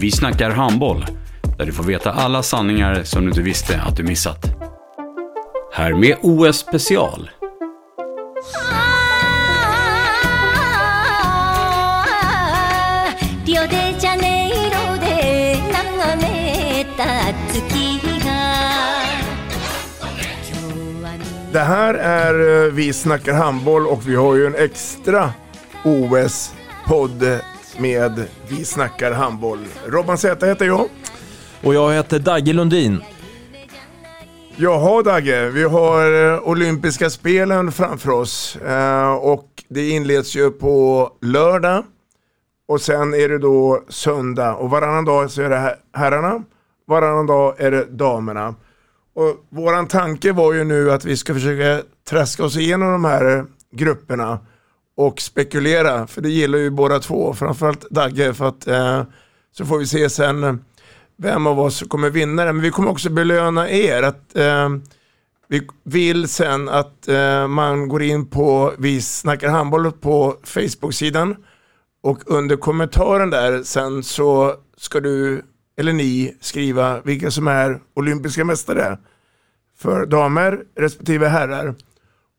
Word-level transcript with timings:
Vi 0.00 0.10
snackar 0.10 0.50
handboll, 0.50 1.06
där 1.58 1.66
du 1.66 1.72
får 1.72 1.84
veta 1.84 2.12
alla 2.12 2.42
sanningar 2.42 3.02
som 3.04 3.22
du 3.22 3.28
inte 3.28 3.42
visste 3.42 3.80
att 3.80 3.96
du 3.96 4.02
missat. 4.02 4.46
Här 5.72 5.94
med 5.94 6.16
OS 6.22 6.58
special. 6.58 7.30
Det 21.52 21.60
här 21.60 21.94
är 21.94 22.64
eh, 22.66 22.72
Vi 22.72 22.92
snackar 22.92 23.34
handboll 23.34 23.86
och 23.86 24.08
vi 24.08 24.14
har 24.14 24.34
ju 24.34 24.46
en 24.46 24.54
extra 24.54 25.32
OS-podd 25.84 27.22
eh, 27.22 27.38
med 27.78 28.24
Vi 28.48 28.64
snackar 28.64 29.12
handboll. 29.12 29.58
Robban 29.86 30.18
Z 30.18 30.46
heter 30.46 30.64
jag. 30.66 30.88
Och 31.62 31.74
jag 31.74 31.92
heter 31.92 32.18
Dagge 32.18 32.52
Lundin. 32.52 33.02
Jaha 34.56 35.02
Dagge, 35.02 35.50
vi 35.50 35.62
har 35.62 36.32
eh, 36.34 36.48
olympiska 36.48 37.10
spelen 37.10 37.72
framför 37.72 38.10
oss 38.10 38.56
eh, 38.56 39.12
och 39.12 39.46
det 39.68 39.88
inleds 39.90 40.36
ju 40.36 40.50
på 40.50 41.10
lördag 41.20 41.84
och 42.68 42.80
sen 42.80 43.14
är 43.14 43.28
det 43.28 43.38
då 43.38 43.84
söndag 43.88 44.54
och 44.54 44.70
varannan 44.70 45.04
dag 45.04 45.30
så 45.30 45.42
är 45.42 45.48
det 45.50 45.56
her- 45.56 45.76
herrarna, 45.92 46.42
varannan 46.86 47.26
dag 47.26 47.54
är 47.60 47.70
det 47.70 47.84
damerna. 47.84 48.54
Och 49.14 49.36
våran 49.48 49.86
tanke 49.86 50.32
var 50.32 50.52
ju 50.52 50.64
nu 50.64 50.92
att 50.92 51.04
vi 51.04 51.16
ska 51.16 51.34
försöka 51.34 51.82
traska 52.08 52.44
oss 52.44 52.56
igenom 52.56 52.92
de 52.92 53.04
här 53.04 53.44
grupperna 53.72 54.38
och 55.06 55.20
spekulera, 55.20 56.06
för 56.06 56.20
det 56.20 56.28
gillar 56.28 56.58
ju 56.58 56.70
båda 56.70 56.98
två, 56.98 57.34
framförallt 57.34 57.90
Dagge, 57.90 58.34
för 58.34 58.48
att 58.48 58.66
eh, 58.66 59.02
så 59.52 59.64
får 59.66 59.78
vi 59.78 59.86
se 59.86 60.10
sen 60.10 60.64
vem 61.16 61.46
av 61.46 61.60
oss 61.60 61.76
som 61.76 61.88
kommer 61.88 62.10
vinna 62.10 62.44
det. 62.44 62.52
Men 62.52 62.62
vi 62.62 62.70
kommer 62.70 62.90
också 62.90 63.10
belöna 63.10 63.70
er. 63.70 64.02
att 64.02 64.36
eh, 64.36 64.68
Vi 65.48 65.68
vill 65.84 66.28
sen 66.28 66.68
att 66.68 67.08
eh, 67.08 67.48
man 67.48 67.88
går 67.88 68.02
in 68.02 68.26
på 68.26 68.72
Vi 68.78 69.00
snackar 69.00 69.48
handboll 69.48 69.92
på 69.92 70.36
Facebook-sidan 70.44 71.36
och 72.02 72.22
under 72.26 72.56
kommentaren 72.56 73.30
där 73.30 73.62
sen 73.62 74.02
så 74.02 74.54
ska 74.76 75.00
du, 75.00 75.42
eller 75.78 75.92
ni, 75.92 76.36
skriva 76.40 77.00
vilka 77.00 77.30
som 77.30 77.48
är 77.48 77.80
olympiska 77.94 78.44
mästare 78.44 78.98
för 79.78 80.06
damer 80.06 80.60
respektive 80.76 81.28
herrar. 81.28 81.74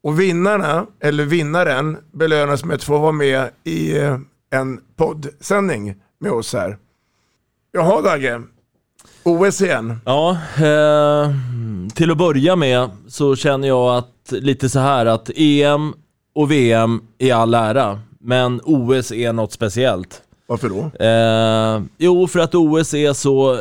Och 0.03 0.19
vinnarna, 0.19 0.85
eller 1.00 1.25
vinnaren, 1.25 1.97
belönas 2.12 2.66
med 2.66 2.75
att 2.75 2.84
få 2.84 2.97
vara 2.97 3.12
med 3.12 3.50
i 3.63 3.97
eh, 3.97 4.17
en 4.51 4.79
poddsändning 4.95 5.95
med 6.19 6.31
oss 6.31 6.53
här. 6.53 6.78
Jaha 7.72 8.01
Dagge, 8.01 8.41
OS 9.23 9.61
igen. 9.61 9.97
Ja, 10.06 10.38
eh, 10.56 11.31
till 11.95 12.11
att 12.11 12.17
börja 12.17 12.56
med 12.56 12.90
så 13.07 13.35
känner 13.35 13.67
jag 13.67 13.97
att 13.97 14.31
lite 14.31 14.69
så 14.69 14.79
här 14.79 15.06
att 15.06 15.29
EM 15.35 15.94
och 16.35 16.51
VM 16.51 17.01
är 17.17 17.34
all 17.34 17.53
ära, 17.53 18.00
men 18.19 18.61
OS 18.63 19.11
är 19.11 19.34
något 19.34 19.51
speciellt. 19.51 20.22
Varför 20.47 20.69
då? 20.69 21.06
Eh, 21.06 21.84
jo, 21.97 22.28
för 22.28 22.40
att 22.40 22.56
OS 22.56 22.94
är 22.94 23.13
så 23.13 23.53
eh, 23.53 23.59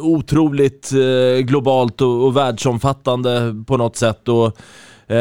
otroligt 0.00 0.92
eh, 0.92 1.40
globalt 1.40 2.00
och, 2.00 2.24
och 2.24 2.36
världsomfattande 2.36 3.64
på 3.66 3.76
något 3.76 3.96
sätt. 3.96 4.28
Och, 4.28 4.58
eh, 5.10 5.16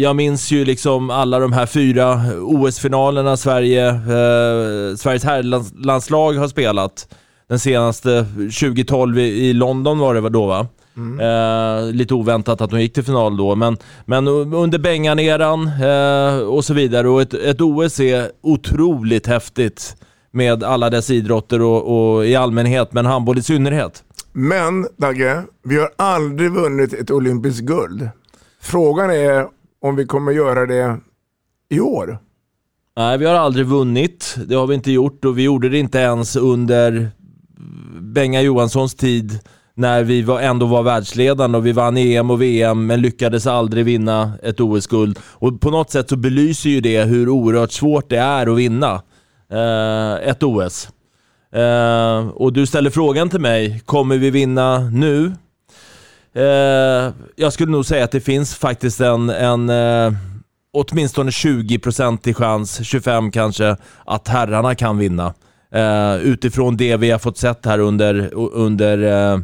jag 0.00 0.16
minns 0.16 0.50
ju 0.50 0.64
liksom 0.64 1.10
alla 1.10 1.38
de 1.38 1.52
här 1.52 1.66
fyra 1.66 2.20
OS-finalerna 2.40 3.36
Sverige, 3.36 3.88
eh, 3.88 4.96
Sveriges 4.96 5.24
herrlandslag 5.24 6.32
har 6.32 6.48
spelat. 6.48 7.08
Den 7.48 7.58
senaste 7.58 8.26
2012 8.34 9.18
i, 9.18 9.22
i 9.22 9.52
London 9.52 9.98
var 9.98 10.14
det 10.14 10.28
då 10.28 10.46
va? 10.46 10.66
Eh, 11.20 11.92
lite 11.92 12.14
oväntat 12.14 12.60
att 12.60 12.70
de 12.70 12.80
gick 12.80 12.92
till 12.92 13.04
final 13.04 13.36
då, 13.36 13.54
men, 13.54 13.76
men 14.04 14.28
under 14.28 14.78
Bengan-eran 14.78 15.70
eh, 15.82 16.38
och 16.38 16.64
så 16.64 16.74
vidare. 16.74 17.08
Och 17.08 17.22
ett, 17.22 17.34
ett 17.34 17.60
OS 17.60 18.00
är 18.00 18.30
otroligt 18.42 19.26
häftigt 19.26 19.96
med 20.32 20.64
alla 20.64 20.90
dess 20.90 21.10
idrotter 21.10 21.62
och, 21.62 22.14
och 22.16 22.26
i 22.26 22.36
allmänhet, 22.36 22.92
men 22.92 23.06
handboll 23.06 23.38
i 23.38 23.42
synnerhet. 23.42 24.04
Men 24.32 24.86
Dagge, 24.96 25.42
vi 25.64 25.78
har 25.78 25.90
aldrig 25.98 26.50
vunnit 26.50 26.92
ett 26.92 27.10
olympiskt 27.10 27.62
guld. 27.62 28.08
Frågan 28.60 29.10
är 29.10 29.46
om 29.80 29.96
vi 29.96 30.06
kommer 30.06 30.32
göra 30.32 30.66
det 30.66 31.00
i 31.68 31.80
år. 31.80 32.18
Nej, 32.96 33.18
vi 33.18 33.26
har 33.26 33.34
aldrig 33.34 33.66
vunnit. 33.66 34.36
Det 34.46 34.54
har 34.54 34.66
vi 34.66 34.74
inte 34.74 34.92
gjort 34.92 35.24
och 35.24 35.38
vi 35.38 35.42
gjorde 35.42 35.68
det 35.68 35.78
inte 35.78 35.98
ens 35.98 36.36
under 36.36 37.10
Benga 38.00 38.40
Johanssons 38.40 38.94
tid 38.94 39.38
när 39.74 40.04
vi 40.04 40.22
var, 40.22 40.40
ändå 40.40 40.66
var 40.66 40.82
världsledande 40.82 41.58
och 41.58 41.66
vi 41.66 41.72
vann 41.72 41.96
EM 41.96 42.30
och 42.30 42.42
VM 42.42 42.86
men 42.86 43.00
lyckades 43.02 43.46
aldrig 43.46 43.84
vinna 43.84 44.32
ett 44.42 44.60
OS-guld. 44.60 45.18
Och 45.22 45.60
på 45.60 45.70
något 45.70 45.90
sätt 45.90 46.08
så 46.08 46.16
belyser 46.16 46.70
ju 46.70 46.80
det 46.80 47.02
hur 47.02 47.28
oerhört 47.28 47.72
svårt 47.72 48.10
det 48.10 48.18
är 48.18 48.46
att 48.46 48.58
vinna 48.58 49.02
eh, 49.50 50.28
ett 50.28 50.42
OS. 50.42 50.88
Eh, 51.52 52.28
och 52.28 52.52
du 52.52 52.66
ställer 52.66 52.90
frågan 52.90 53.30
till 53.30 53.40
mig, 53.40 53.80
kommer 53.84 54.16
vi 54.16 54.30
vinna 54.30 54.78
nu? 54.78 55.32
Eh, 56.32 57.12
jag 57.36 57.52
skulle 57.52 57.72
nog 57.72 57.86
säga 57.86 58.04
att 58.04 58.10
det 58.10 58.20
finns 58.20 58.54
faktiskt 58.54 59.00
en, 59.00 59.30
en 59.30 59.68
eh, 59.68 60.12
åtminstone 60.72 61.30
20% 61.30 62.34
chans, 62.34 62.84
25 62.86 63.30
kanske, 63.30 63.76
att 64.06 64.28
herrarna 64.28 64.74
kan 64.74 64.98
vinna. 64.98 65.34
Eh, 65.72 66.16
utifrån 66.16 66.76
det 66.76 66.96
vi 66.96 67.10
har 67.10 67.18
fått 67.18 67.38
sett 67.38 67.66
här 67.66 67.78
under, 67.78 68.34
under 68.34 68.98
eh, 68.98 69.40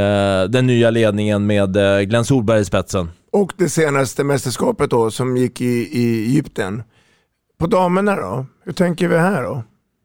eh, 0.00 0.44
den 0.44 0.66
nya 0.66 0.90
ledningen 0.90 1.46
med 1.46 1.76
eh, 1.76 2.00
Glenn 2.00 2.24
Solberg 2.24 2.60
i 2.60 2.64
spetsen. 2.64 3.10
Och 3.32 3.52
det 3.56 3.68
senaste 3.68 4.24
mästerskapet 4.24 4.90
då 4.90 5.10
som 5.10 5.36
gick 5.36 5.60
i, 5.60 5.88
i 5.92 6.24
Egypten. 6.24 6.82
På 7.58 7.66
damerna 7.66 8.16
då? 8.16 8.46
Hur 8.64 8.72
tänker 8.72 9.08
vi 9.08 9.18
här 9.18 9.42
då? 9.42 9.62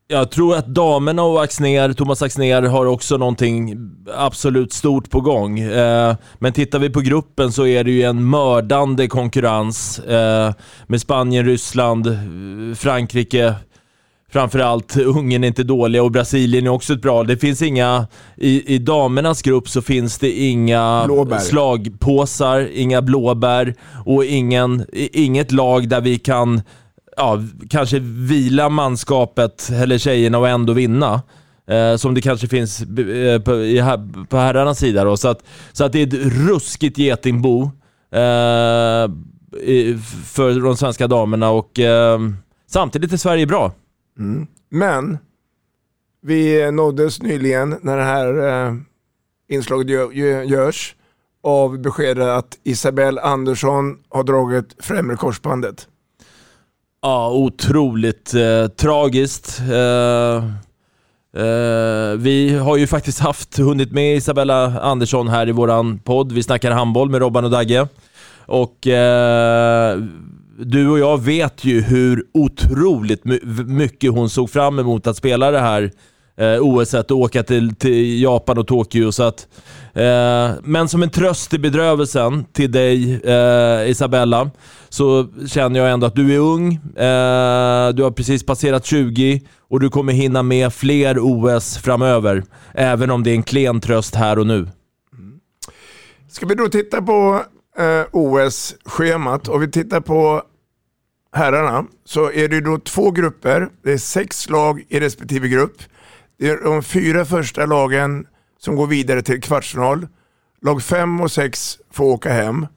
Jag 0.07 0.31
tror 0.31 0.55
att 0.55 0.67
damerna 0.67 1.23
och 1.23 1.43
Axner, 1.43 1.93
Thomas 1.93 2.21
Axner 2.21 2.61
har 2.61 2.85
också 2.85 3.17
någonting 3.17 3.77
absolut 4.15 4.73
stort 4.73 5.09
på 5.09 5.21
gång. 5.21 5.59
Eh, 5.59 6.15
men 6.39 6.53
tittar 6.53 6.79
vi 6.79 6.89
på 6.89 7.01
gruppen 7.01 7.51
så 7.51 7.65
är 7.67 7.83
det 7.83 7.91
ju 7.91 8.03
en 8.03 8.29
mördande 8.29 9.07
konkurrens 9.07 9.99
eh, 9.99 10.53
med 10.87 11.01
Spanien, 11.01 11.45
Ryssland, 11.45 12.07
eh, 12.07 12.75
Frankrike, 12.75 13.55
framförallt 14.31 14.97
Ungern 14.97 15.43
är 15.43 15.47
inte 15.47 15.63
dåliga 15.63 16.03
och 16.03 16.11
Brasilien 16.11 16.65
är 16.65 16.71
också 16.71 16.93
ett 16.93 17.01
bra. 17.01 17.23
Det 17.23 17.37
finns 17.37 17.61
inga, 17.61 18.07
i, 18.37 18.75
i 18.75 18.77
damernas 18.77 19.41
grupp 19.41 19.69
så 19.69 19.81
finns 19.81 20.17
det 20.17 20.31
inga 20.31 21.03
Blåbär. 21.05 21.39
slagpåsar, 21.39 22.69
inga 22.73 23.01
blåbär 23.01 23.75
och 24.05 24.25
ingen, 24.25 24.85
inget 24.93 25.51
lag 25.51 25.89
där 25.89 26.01
vi 26.01 26.19
kan 26.19 26.61
ja, 27.17 27.41
kanske 27.69 27.99
vila 27.99 28.69
manskapet 28.69 29.69
eller 29.73 29.97
tjejerna 29.97 30.37
och 30.37 30.49
ändå 30.49 30.73
vinna. 30.73 31.21
Eh, 31.67 31.95
som 31.95 32.13
det 32.13 32.21
kanske 32.21 32.47
finns 32.47 32.81
eh, 32.81 33.41
på, 33.41 33.55
i, 33.55 33.83
på 34.29 34.37
herrarnas 34.37 34.79
sida. 34.79 35.03
Då. 35.03 35.17
Så, 35.17 35.27
att, 35.27 35.43
så 35.71 35.83
att 35.83 35.91
det 35.91 35.99
är 36.01 36.07
ett 36.07 36.33
ruskigt 36.47 36.97
getingbo 36.97 37.63
eh, 38.11 39.09
i- 39.61 39.97
för 40.25 40.59
de 40.61 40.77
svenska 40.77 41.07
damerna 41.07 41.49
och 41.49 41.79
eh, 41.79 42.19
samtidigt 42.67 43.13
är 43.13 43.17
Sverige 43.17 43.45
bra. 43.45 43.71
Mm. 44.19 44.47
Men 44.69 45.17
Vi 46.21 46.71
nåddes 46.71 47.21
nyligen 47.21 47.75
när 47.81 47.97
det 47.97 48.03
här 48.03 48.47
eh, 48.67 48.73
inslaget 49.49 49.87
gö- 49.87 50.43
görs 50.43 50.95
av 51.43 51.79
beskedet 51.81 52.27
att 52.27 52.57
Isabelle 52.63 53.21
Andersson 53.21 53.97
har 54.09 54.23
dragit 54.23 54.75
främre 54.79 55.15
korsbandet. 55.15 55.87
Ja, 57.05 57.31
otroligt 57.31 58.33
eh, 58.33 58.67
tragiskt. 58.67 59.61
Eh, 59.71 60.35
eh, 61.43 62.17
vi 62.17 62.57
har 62.57 62.77
ju 62.77 62.87
faktiskt 62.87 63.19
haft, 63.19 63.57
hunnit 63.57 63.91
med 63.91 64.15
Isabella 64.17 64.79
Andersson 64.79 65.27
här 65.27 65.49
i 65.49 65.51
våran 65.51 65.99
podd. 65.99 66.31
Vi 66.31 66.43
snackar 66.43 66.71
handboll 66.71 67.09
med 67.09 67.21
Robban 67.21 67.45
och 67.45 67.51
Dagge. 67.51 67.87
Och 68.45 68.87
eh, 68.87 69.99
du 70.59 70.89
och 70.89 70.99
jag 70.99 71.21
vet 71.21 71.65
ju 71.65 71.81
hur 71.81 72.23
otroligt 72.33 73.25
my 73.25 73.39
mycket 73.65 74.11
hon 74.11 74.29
såg 74.29 74.49
fram 74.49 74.79
emot 74.79 75.07
att 75.07 75.17
spela 75.17 75.51
det 75.51 75.59
här 75.59 75.91
eh, 76.37 76.57
OS 76.61 76.93
och 76.93 77.11
åka 77.11 77.43
till, 77.43 77.75
till 77.75 78.21
Japan 78.21 78.57
och 78.57 78.67
Tokyo. 78.67 79.11
Så 79.11 79.23
att, 79.23 79.47
eh, 79.93 80.51
men 80.63 80.87
som 80.87 81.03
en 81.03 81.09
tröst 81.09 81.53
i 81.53 81.59
bedrövelsen 81.59 82.45
till 82.53 82.71
dig 82.71 83.21
eh, 83.23 83.89
Isabella, 83.89 84.49
så 84.89 85.27
känner 85.47 85.79
jag 85.79 85.91
ändå 85.91 86.07
att 86.07 86.15
du 86.15 86.35
är 86.35 86.39
ung, 86.39 86.73
eh, 86.73 87.89
du 87.93 88.03
har 88.03 88.11
precis 88.11 88.45
passerat 88.45 88.85
20 88.85 89.41
och 89.69 89.79
du 89.79 89.89
kommer 89.89 90.13
hinna 90.13 90.43
med 90.43 90.73
fler 90.73 91.17
OS 91.19 91.77
framöver. 91.77 92.43
Även 92.73 93.11
om 93.11 93.23
det 93.23 93.29
är 93.29 93.35
en 93.35 93.43
klen 93.43 93.81
tröst 93.81 94.15
här 94.15 94.39
och 94.39 94.47
nu. 94.47 94.67
Ska 96.29 96.45
vi 96.45 96.55
då 96.55 96.67
titta 96.67 97.01
på 97.01 97.41
eh, 97.77 98.05
OS-schemat 98.11 99.47
och 99.47 99.63
vi 99.63 99.71
tittar 99.71 100.01
på 100.01 100.41
herrarna 101.31 101.85
så 102.05 102.31
är 102.31 102.47
det 102.47 102.61
då 102.61 102.77
två 102.77 103.11
grupper. 103.11 103.69
Det 103.83 103.91
är 103.91 103.97
sex 103.97 104.49
lag 104.49 104.83
i 104.89 104.99
respektive 104.99 105.47
grupp. 105.47 105.81
Det 106.37 106.49
är 106.49 106.63
de 106.63 106.83
fyra 106.83 107.25
första 107.25 107.65
lagen 107.65 108.27
som 108.59 108.75
går 108.75 108.87
vidare 108.87 109.21
till 109.21 109.41
kvartsfinal. 109.41 110.07
Lag 110.61 110.83
fem 110.83 111.21
och 111.21 111.31
sex 111.31 111.77
får 111.91 112.05
åka 112.05 112.33
hem. 112.33 112.67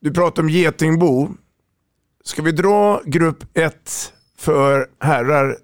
Du 0.00 0.10
pratar 0.10 0.42
om 0.42 0.48
Getingbo. 0.48 1.28
Ska 2.24 2.42
vi 2.42 2.52
dra 2.52 3.02
grupp 3.04 3.44
ett 3.54 4.12
för 4.38 4.86
herrar, 5.00 5.56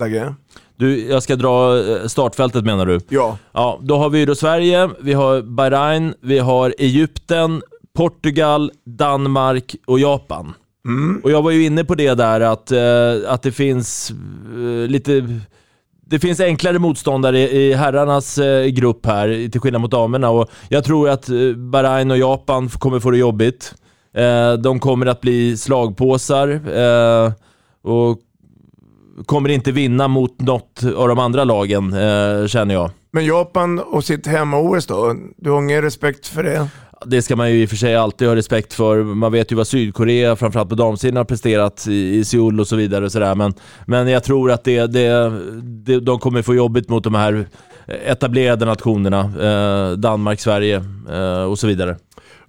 Dagge? 0.00 0.34
Du, 0.76 1.06
jag 1.08 1.22
ska 1.22 1.36
dra 1.36 1.78
eh, 1.78 2.06
startfältet 2.06 2.64
menar 2.64 2.86
du? 2.86 3.00
Ja. 3.08 3.38
Ja, 3.52 3.80
då 3.82 3.96
har 3.96 4.10
vi 4.10 4.24
då 4.24 4.34
Sverige, 4.34 4.90
vi 5.00 5.12
har 5.12 5.42
Bahrain, 5.42 6.14
vi 6.20 6.38
har 6.38 6.74
Egypten, 6.78 7.62
Portugal, 7.94 8.72
Danmark 8.84 9.76
och 9.86 9.98
Japan. 9.98 10.54
Och 11.22 11.30
jag 11.30 11.42
var 11.42 11.50
ju 11.50 11.64
inne 11.64 11.84
på 11.84 11.94
det 11.94 12.14
där 12.14 12.40
att, 12.40 12.72
eh, 12.72 13.32
att 13.32 13.42
det 13.42 13.52
finns 13.52 14.10
eh, 14.10 14.90
lite... 14.90 15.40
Det 16.06 16.18
finns 16.18 16.40
enklare 16.40 16.78
motståndare 16.78 17.38
i 17.38 17.74
herrarnas 17.74 18.38
eh, 18.38 18.66
grupp 18.66 19.06
här, 19.06 19.48
till 19.48 19.60
skillnad 19.60 19.80
mot 19.80 19.90
damerna. 19.90 20.30
Och 20.30 20.50
jag 20.68 20.84
tror 20.84 21.08
att 21.08 21.28
eh, 21.28 21.52
Bahrain 21.56 22.10
och 22.10 22.18
Japan 22.18 22.68
kommer 22.68 23.00
få 23.00 23.10
det 23.10 23.18
jobbigt. 23.18 23.74
Eh, 24.14 24.52
de 24.52 24.80
kommer 24.80 25.06
att 25.06 25.20
bli 25.20 25.56
slagpåsar 25.56 26.60
och 27.82 28.18
kommer 29.26 29.48
inte 29.48 29.72
vinna 29.72 30.08
mot 30.08 30.40
något 30.40 30.82
av 30.96 31.08
de 31.08 31.18
andra 31.18 31.44
lagen, 31.44 31.90
känner 32.48 32.74
jag. 32.74 32.90
Men 33.10 33.26
Japan 33.26 33.78
och 33.78 34.04
sitt 34.04 34.26
hemma-OS 34.26 34.86
då? 34.86 35.16
Du 35.36 35.50
har 35.50 35.62
ingen 35.62 35.82
respekt 35.82 36.26
för 36.26 36.42
det? 36.42 36.68
Det 37.06 37.22
ska 37.22 37.36
man 37.36 37.50
ju 37.50 37.62
i 37.62 37.66
och 37.66 37.68
för 37.68 37.76
sig 37.76 37.96
alltid 37.96 38.28
ha 38.28 38.36
respekt 38.36 38.72
för. 38.72 39.02
Man 39.02 39.32
vet 39.32 39.52
ju 39.52 39.56
vad 39.56 39.66
Sydkorea, 39.66 40.36
framförallt 40.36 40.68
på 40.68 40.74
damsidan, 40.74 41.16
har 41.16 41.24
presterat 41.24 41.86
i, 41.88 42.16
i 42.16 42.24
Seoul 42.24 42.60
och 42.60 42.68
så 42.68 42.76
vidare. 42.76 43.04
Och 43.04 43.12
så 43.12 43.18
där. 43.18 43.34
Men, 43.34 43.54
men 43.86 44.08
jag 44.08 44.24
tror 44.24 44.50
att 44.50 44.64
det, 44.64 44.86
det, 44.86 45.32
det, 45.62 46.00
de 46.00 46.18
kommer 46.18 46.42
få 46.42 46.54
jobbigt 46.54 46.88
mot 46.88 47.04
de 47.04 47.14
här 47.14 47.46
etablerade 47.86 48.64
nationerna. 48.64 49.20
Eh, 49.20 49.96
Danmark, 49.96 50.40
Sverige 50.40 50.84
eh, 51.10 51.42
och 51.42 51.58
så 51.58 51.66
vidare. 51.66 51.96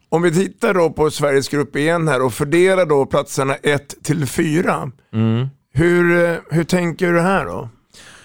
Om 0.10 0.22
vi 0.22 0.32
tittar 0.32 0.74
då 0.74 0.90
på 0.90 1.12
Sveriges 1.12 1.50
grupp 1.50 1.76
igen 1.76 2.08
här 2.08 2.22
och 2.22 2.34
fördelar 2.34 2.86
då 2.86 3.06
platserna 3.06 3.56
1 3.56 4.04
till 4.04 4.28
4. 4.28 4.92
Mm. 5.14 5.48
Hur, 5.74 6.26
eh, 6.26 6.38
hur 6.50 6.64
tänker 6.64 7.12
du 7.12 7.22
här 7.22 7.46
då? 7.46 7.70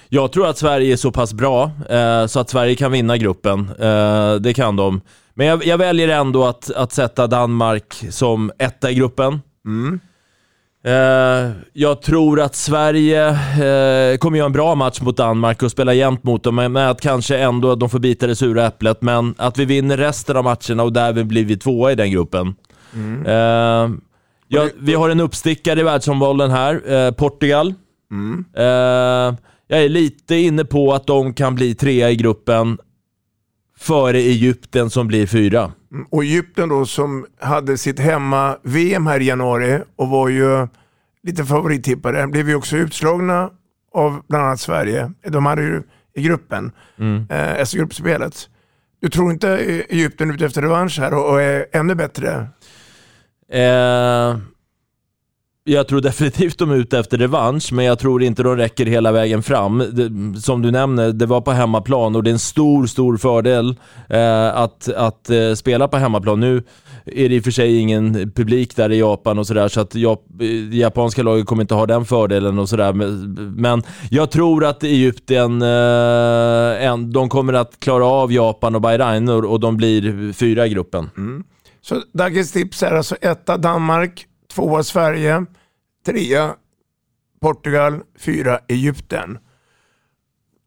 Jag 0.09 0.33
tror 0.33 0.47
att 0.47 0.59
Sverige 0.59 0.93
är 0.93 0.97
så 0.97 1.13
pass 1.13 1.35
bra 1.35 1.71
eh, 1.91 2.27
så 2.27 2.41
att 2.41 2.51
Sverige 2.51 2.75
kan 2.75 2.93
vinna 2.93 3.17
gruppen. 3.17 3.71
Eh, 3.79 4.35
det 4.35 4.55
kan 4.55 4.77
de. 4.77 5.01
Men 5.35 5.47
jag, 5.47 5.67
jag 5.67 5.79
väljer 5.79 6.09
ändå 6.09 6.47
att, 6.47 6.71
att 6.71 6.93
sätta 6.93 7.27
Danmark 7.27 7.95
som 8.11 8.53
etta 8.59 8.91
i 8.91 8.95
gruppen. 8.95 9.41
Eh, 10.85 11.51
jag 11.73 12.03
tror 12.03 12.41
att 12.41 12.55
Sverige 12.55 13.29
eh, 13.29 14.17
kommer 14.19 14.39
göra 14.39 14.47
en 14.47 14.53
bra 14.53 14.75
match 14.75 15.01
mot 15.01 15.17
Danmark 15.17 15.63
och 15.63 15.71
spela 15.71 15.95
jämnt 15.95 16.25
mot 16.25 16.45
dem, 16.45 16.55
men 16.55 16.77
att 16.77 17.01
kanske 17.01 17.39
ändå 17.39 17.75
de 17.75 17.91
får 17.91 17.99
bita 17.99 18.27
det 18.27 18.37
sura 18.37 18.67
äpplet. 18.67 19.03
Men 19.03 19.35
att 19.39 19.59
vi 19.59 19.65
vinner 19.65 19.97
resten 19.97 20.37
av 20.37 20.45
matcherna 20.45 20.83
och 20.83 20.93
därvid 20.93 21.27
blir 21.27 21.45
vi 21.45 21.57
tvåa 21.57 21.93
i 21.93 21.95
den 21.95 22.11
gruppen. 22.11 22.55
Eh, 23.27 23.91
ja, 24.49 24.69
vi 24.79 24.95
har 24.95 25.11
en 25.11 25.21
uppstickare 25.21 25.81
i 25.81 25.83
världsombollen 25.83 26.51
här, 26.51 26.93
eh, 26.93 27.11
Portugal. 27.11 27.75
Eh, 28.57 29.35
jag 29.69 29.85
är 29.85 29.89
lite 29.89 30.35
inne 30.35 30.65
på 30.65 30.93
att 30.95 31.07
de 31.07 31.35
kan 31.35 31.55
bli 31.55 31.75
trea 31.75 32.11
i 32.11 32.17
gruppen 32.17 32.79
före 33.79 34.19
Egypten 34.19 34.91
som 34.91 35.07
blir 35.09 35.27
fyra. 35.27 35.73
Mm, 35.93 36.07
Och 36.11 36.25
Egypten 36.25 36.69
då 36.69 36.87
som 36.87 37.27
hade 37.41 37.79
sitt 37.79 37.99
hemma-VM 37.99 39.07
här 39.07 39.21
i 39.21 39.25
januari 39.25 39.81
och 39.97 40.09
var 40.09 40.29
ju 40.29 40.69
lite 41.23 41.45
favorittippade, 41.45 42.27
blev 42.27 42.49
ju 42.49 42.55
också 42.55 42.77
utslagna 42.77 43.51
av 43.95 44.23
bland 44.29 44.45
annat 44.45 44.61
Sverige. 44.61 45.13
De 45.29 45.47
hade 45.47 45.63
ju 45.63 45.83
i 46.15 46.23
gruppen, 46.23 46.73
eh, 47.31 47.53
S-gruppspelet. 47.61 48.49
Du 49.01 49.09
tror 49.09 49.31
inte 49.33 49.49
Egypten 49.89 50.31
är 50.31 50.35
ute 50.35 50.47
efter 50.47 50.63
revansch 50.63 50.99
här 50.99 51.15
och 51.15 51.31
och 51.31 51.43
är 51.43 51.67
ännu 51.73 51.95
bättre? 51.95 52.47
Eh, 53.53 54.39
jag 55.69 55.89
tror 55.89 56.01
definitivt 56.01 56.59
de 56.59 56.71
är 56.71 56.77
ute 56.77 56.99
efter 56.99 57.19
revansch, 57.19 57.73
men 57.73 57.85
jag 57.85 57.99
tror 57.99 58.23
inte 58.23 58.43
de 58.43 58.57
räcker 58.57 58.87
hela 58.87 59.13
vägen 59.13 59.43
fram. 59.43 59.79
Det, 59.79 60.41
som 60.41 60.63
du 60.63 60.71
nämner, 60.71 61.13
det 61.13 61.27
var 61.27 61.41
på 61.41 61.51
hemmaplan 61.51 62.17
och 62.17 62.23
det 62.23 62.31
är 62.31 62.33
en 62.33 62.39
stor, 62.39 62.87
stor 62.87 63.17
fördel 63.17 63.77
eh, 64.09 64.57
att, 64.57 64.89
att 64.89 65.31
eh, 65.31 65.55
spela 65.55 65.89
på 65.89 65.97
hemmaplan. 65.97 66.41
Nu 66.41 66.63
är 67.05 67.29
det 67.29 67.35
i 67.35 67.41
och 67.41 67.45
för 67.45 67.51
sig 67.51 67.79
ingen 67.79 68.33
publik 68.35 68.77
där 68.77 68.93
i 68.93 68.99
Japan 68.99 69.39
och 69.39 69.47
sådär, 69.47 69.69
så 69.69 69.81
att 69.81 69.95
Jap 69.95 70.25
det 70.29 70.77
japanska 70.77 71.23
laget 71.23 71.47
kommer 71.47 71.63
inte 71.63 71.75
ha 71.75 71.87
den 71.87 72.05
fördelen 72.05 72.59
och 72.59 72.69
sådär. 72.69 72.93
Men, 72.93 73.35
men 73.57 73.83
jag 74.11 74.31
tror 74.31 74.65
att 74.65 74.83
Egypten, 74.83 75.63
eh, 75.63 76.87
en, 76.87 77.13
de 77.13 77.29
kommer 77.29 77.53
att 77.53 77.81
klara 77.81 78.07
av 78.07 78.33
Japan 78.33 78.75
och 78.75 78.81
Bahrain 78.81 79.29
och, 79.29 79.45
och 79.45 79.61
de 79.61 79.77
blir 79.77 80.33
fyra 80.33 80.67
i 80.67 80.69
gruppen. 80.69 81.11
Mm. 81.17 81.45
Så 81.81 82.03
Dagges 82.13 82.53
tips 82.53 82.83
är 82.83 82.95
alltså 82.95 83.17
etta 83.21 83.57
Danmark, 83.57 84.27
tvåa 84.55 84.83
Sverige, 84.83 85.45
trea 86.09 86.55
Portugal, 87.41 88.01
fyra 88.19 88.59
Egypten. 88.69 89.39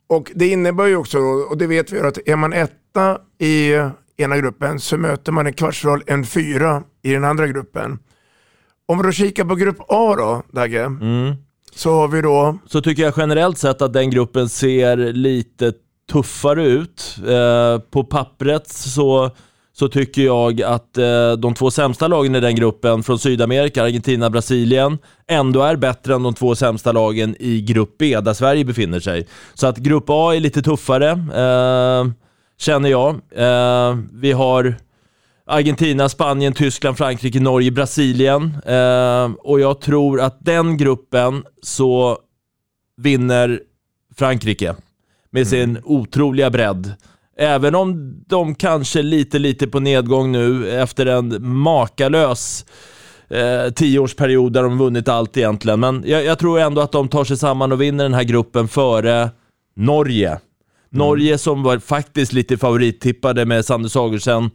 Och 0.07 0.31
det 0.35 0.47
innebär 0.47 0.85
ju 0.85 0.95
också, 0.95 1.17
och 1.19 1.57
det 1.57 1.67
vet 1.67 1.91
vi 1.91 1.97
ju, 1.97 2.07
att 2.07 2.17
är 2.25 2.35
man 2.35 2.53
etta 2.53 3.17
i 3.39 3.71
ena 4.17 4.37
gruppen 4.37 4.79
så 4.79 4.97
möter 4.97 5.31
man 5.31 5.47
i 5.47 5.53
kvartsfinal 5.53 6.03
en 6.07 6.25
fyra 6.25 6.83
i 7.01 7.11
den 7.11 7.23
andra 7.23 7.47
gruppen. 7.47 7.99
Om 8.85 8.97
vi 8.97 9.03
då 9.03 9.11
kikar 9.11 9.45
på 9.45 9.55
grupp 9.55 9.77
A 9.87 10.15
då, 10.17 10.43
Dagge, 10.51 10.91
så 11.75 11.93
har 11.93 12.07
vi 12.07 12.21
då 12.21 12.57
så 12.65 12.81
tycker 12.81 13.03
jag 13.03 13.13
generellt 13.17 13.57
sett 13.57 13.81
att 13.81 13.93
den 13.93 14.09
gruppen 14.09 14.49
ser 14.49 14.97
lite 14.97 15.73
tuffare 16.11 16.65
ut. 16.65 17.17
Eh, 17.27 17.79
på 17.79 18.03
pappret 18.03 18.69
så, 18.69 19.31
så 19.81 19.89
tycker 19.89 20.21
jag 20.21 20.61
att 20.61 20.97
eh, 20.97 21.31
de 21.31 21.53
två 21.53 21.71
sämsta 21.71 22.07
lagen 22.07 22.35
i 22.35 22.39
den 22.39 22.55
gruppen 22.55 23.03
från 23.03 23.19
Sydamerika, 23.19 23.83
Argentina 23.83 24.25
och 24.25 24.31
Brasilien, 24.31 24.97
ändå 25.27 25.61
är 25.61 25.75
bättre 25.75 26.15
än 26.15 26.23
de 26.23 26.33
två 26.33 26.55
sämsta 26.55 26.91
lagen 26.91 27.35
i 27.39 27.61
grupp 27.61 27.95
B, 27.99 28.19
där 28.19 28.33
Sverige 28.33 28.65
befinner 28.65 28.99
sig. 28.99 29.27
Så 29.53 29.67
att 29.67 29.77
grupp 29.77 30.05
A 30.07 30.35
är 30.35 30.39
lite 30.39 30.61
tuffare, 30.61 31.09
eh, 31.11 32.11
känner 32.57 32.89
jag. 32.89 33.09
Eh, 33.35 33.97
vi 34.13 34.31
har 34.31 34.75
Argentina, 35.45 36.09
Spanien, 36.09 36.53
Tyskland, 36.53 36.97
Frankrike, 36.97 37.39
Norge, 37.39 37.71
Brasilien. 37.71 38.57
Eh, 38.65 39.31
och 39.39 39.59
jag 39.59 39.81
tror 39.81 40.21
att 40.21 40.37
den 40.39 40.77
gruppen 40.77 41.43
så 41.61 42.17
vinner 42.97 43.59
Frankrike 44.15 44.75
med 45.29 45.47
sin 45.47 45.79
otroliga 45.83 46.49
bredd. 46.49 46.93
Även 47.41 47.75
om 47.75 48.15
de 48.27 48.55
kanske 48.55 49.01
lite, 49.01 49.39
lite 49.39 49.67
på 49.67 49.79
nedgång 49.79 50.31
nu 50.31 50.71
efter 50.81 51.05
en 51.05 51.47
makalös 51.47 52.65
eh, 53.29 53.73
tioårsperiod 53.73 54.53
där 54.53 54.63
de 54.63 54.77
vunnit 54.77 55.07
allt 55.07 55.37
egentligen. 55.37 55.79
Men 55.79 56.03
jag, 56.07 56.25
jag 56.25 56.39
tror 56.39 56.59
ändå 56.59 56.81
att 56.81 56.91
de 56.91 57.07
tar 57.07 57.23
sig 57.23 57.37
samman 57.37 57.71
och 57.71 57.81
vinner 57.81 58.03
den 58.03 58.13
här 58.13 58.23
gruppen 58.23 58.67
före 58.67 59.29
Norge. 59.75 60.39
Norge 60.89 61.37
som 61.37 61.63
var 61.63 61.79
faktiskt 61.79 62.33
lite 62.33 62.57
favorittippade 62.57 63.45
med 63.45 63.65
Sander 63.65 63.89
Sagersen 63.89 64.49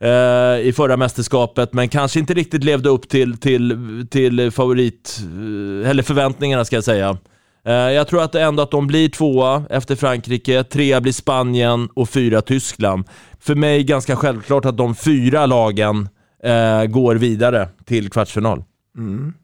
eh, 0.00 0.68
i 0.68 0.72
förra 0.76 0.96
mästerskapet, 0.96 1.72
men 1.72 1.88
kanske 1.88 2.18
inte 2.18 2.34
riktigt 2.34 2.64
levde 2.64 2.88
upp 2.88 3.08
till, 3.08 3.36
till, 3.36 4.06
till 4.10 4.50
favorit, 4.50 5.20
eh, 5.22 5.90
eller 5.90 6.02
förväntningarna 6.02 6.64
ska 6.64 6.76
jag 6.76 6.84
säga. 6.84 7.18
Eh, 7.66 7.72
jag 7.72 8.08
tror 8.08 8.22
att 8.22 8.34
ändå 8.34 8.62
att 8.62 8.70
de 8.70 8.86
blir 8.86 9.08
tvåa 9.08 9.64
efter 9.70 9.96
Frankrike, 9.96 10.64
trea 10.64 11.00
blir 11.00 11.12
Spanien 11.12 11.88
och 11.94 12.08
fyra 12.08 12.42
Tyskland. 12.42 13.04
För 13.40 13.54
mig 13.54 13.84
ganska 13.84 14.16
självklart 14.16 14.64
att 14.64 14.76
de 14.76 14.94
fyra 14.94 15.46
lagen 15.46 16.08
eh, 16.42 16.84
går 16.84 17.14
vidare 17.14 17.68
till 17.84 18.10
kvartsfinal. 18.10 18.64
Mm. 18.96 19.34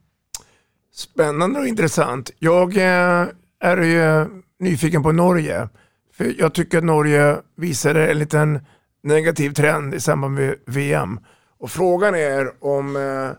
Spännande 0.95 1.61
och 1.61 1.67
intressant. 1.67 2.31
Jag 2.39 2.77
eh, 2.77 3.27
är 3.61 3.77
ju 3.77 4.27
nyfiken 4.61 5.03
på 5.03 5.13
Norge. 5.13 5.69
För 6.13 6.35
jag 6.39 6.55
tycker 6.55 6.79
att 6.79 6.85
Norge 6.85 7.37
visade 7.57 8.11
en 8.11 8.19
liten 8.19 8.61
negativ 9.03 9.51
trend 9.51 9.95
i 9.95 10.01
samband 10.01 10.35
med 10.35 10.55
VM. 10.67 11.21
Och 11.59 11.71
frågan 11.71 12.15
är 12.15 12.65
om 12.65 12.97
eh, 12.97 13.31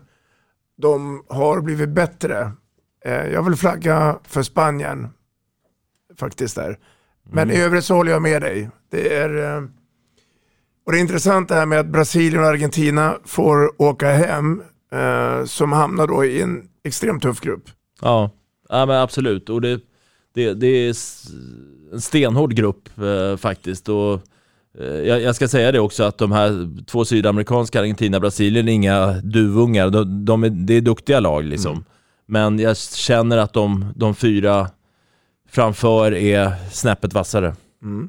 de 0.82 1.24
har 1.28 1.60
blivit 1.60 1.88
bättre. 1.88 2.52
Eh, 3.04 3.26
jag 3.32 3.42
vill 3.42 3.56
flagga 3.56 4.18
för 4.22 4.42
Spanien 4.42 5.08
faktiskt 6.18 6.56
där. 6.56 6.78
Men 7.30 7.50
i 7.50 7.56
övrigt 7.56 7.84
så 7.84 7.94
håller 7.94 8.12
jag 8.12 8.22
med 8.22 8.42
dig. 8.42 8.70
Det 8.90 9.16
är, 9.16 9.56
eh, 9.56 9.62
och 10.86 10.92
det 10.92 10.98
är 10.98 11.00
intressant 11.00 11.48
det 11.48 11.54
här 11.54 11.66
med 11.66 11.80
att 11.80 11.86
Brasilien 11.86 12.42
och 12.42 12.48
Argentina 12.48 13.16
får 13.24 13.82
åka 13.82 14.12
hem 14.12 14.62
eh, 14.92 15.44
som 15.44 15.72
hamnar 15.72 16.06
då 16.06 16.24
i 16.24 16.42
en 16.42 16.68
extremt 16.84 17.22
tuff 17.22 17.40
grupp. 17.40 17.64
Ja, 18.02 18.30
ja 18.68 18.86
men 18.86 18.96
absolut. 18.96 19.48
Och 19.48 19.60
det, 19.60 19.80
det, 20.34 20.54
det 20.54 20.66
är 20.66 20.88
en 21.92 22.00
stenhård 22.00 22.54
grupp 22.54 22.88
faktiskt. 23.38 23.88
Och, 23.88 24.20
jag, 25.04 25.34
ska 25.36 25.48
säga 25.48 25.72
det 25.72 25.80
också 25.80 26.02
att 26.02 26.18
de 26.18 26.32
här 26.32 26.84
två 26.86 27.04
sydamerikanska, 27.04 27.80
Argentina 27.80 28.16
och 28.16 28.20
Brasilien, 28.20 28.68
är 28.68 28.72
inga 28.72 29.12
duvungar. 29.12 29.90
De, 29.90 30.24
de 30.24 30.44
är, 30.44 30.50
det 30.50 30.74
är 30.74 30.80
duktiga 30.80 31.20
lag 31.20 31.44
liksom. 31.44 31.84
Men 32.30 32.58
jag 32.58 32.76
känner 32.76 33.38
att 33.38 33.52
de, 33.52 33.92
de 33.96 34.14
fyra 34.14 34.70
framför 35.48 36.14
är 36.14 36.52
snäppet 36.72 37.12
vassare. 37.12 37.54
Mm. 37.82 38.08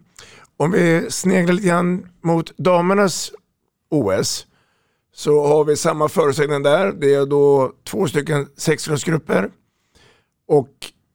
Om 0.57 0.71
vi 0.71 1.11
sneglar 1.11 1.53
lite 1.53 1.67
grann 1.67 2.07
mot 2.21 2.57
damernas 2.57 3.31
OS 3.89 4.47
så 5.13 5.47
har 5.47 5.63
vi 5.63 5.75
samma 5.75 6.09
förutsättning 6.09 6.63
där. 6.63 6.91
Det 6.91 7.13
är 7.13 7.25
då 7.25 7.73
två 7.83 8.07
stycken 8.07 8.47
sexgrupper 8.57 9.49
och 10.47 10.69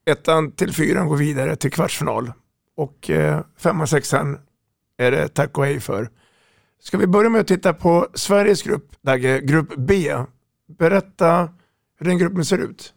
ettan 0.07 0.53
till 0.53 0.73
fyran 0.73 1.09
går 1.09 1.17
vidare 1.17 1.57
till 1.57 1.73
kvartsfinal. 1.73 2.33
Och 2.77 3.11
eh, 3.11 3.41
femman, 3.59 3.87
sexan 3.87 4.39
är 4.99 5.11
det 5.11 5.29
tack 5.29 5.59
och 5.59 5.65
hej 5.65 5.81
för. 5.81 6.11
Ska 6.83 6.99
vi 6.99 7.07
börja 7.07 7.31
med 7.31 7.41
att 7.41 7.47
titta 7.47 7.75
på 7.75 8.09
Sveriges 8.15 8.63
grupp, 8.63 8.93
Dagge, 9.03 9.41
grupp 9.41 9.77
B. 9.77 10.15
Berätta 10.79 11.49
hur 11.99 12.07
den 12.07 12.19
gruppen 12.19 12.45
ser 12.45 12.59
ut. 12.59 12.93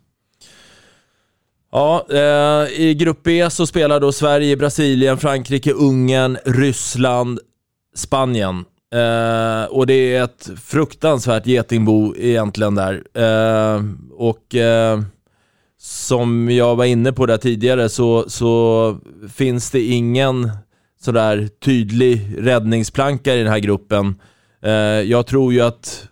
Ja, 1.72 2.06
eh, 2.10 2.82
i 2.82 2.96
grupp 3.00 3.24
B 3.24 3.50
så 3.50 3.68
spelar 3.68 4.00
då 4.00 4.12
Sverige, 4.12 4.58
Brasilien, 4.58 5.18
Frankrike, 5.18 5.74
Ungern, 5.74 6.38
Ryssland, 6.46 7.40
Spanien. 7.96 8.66
Eh, 8.94 9.64
och 9.66 9.88
det 9.88 10.16
är 10.16 10.24
ett 10.24 10.50
fruktansvärt 10.64 11.48
getingbo 11.48 12.16
egentligen 12.18 12.76
där. 12.76 13.04
Eh, 13.14 13.84
och 14.18 14.56
eh, 14.56 15.02
som 15.82 16.50
jag 16.52 16.76
var 16.76 16.86
inne 16.86 17.14
på 17.14 17.26
där 17.26 17.38
tidigare 17.38 17.90
så, 17.90 18.30
så 18.30 18.98
finns 19.34 19.72
det 19.72 19.82
ingen 19.82 20.52
sådär 21.02 21.50
tydlig 21.66 22.36
räddningsplanka 22.38 23.36
i 23.36 23.38
den 23.38 23.52
här 23.52 23.60
gruppen. 23.60 24.16
Eh, 24.64 24.72
jag 25.02 25.26
tror 25.28 25.54
ju 25.54 25.62
att 25.62 26.08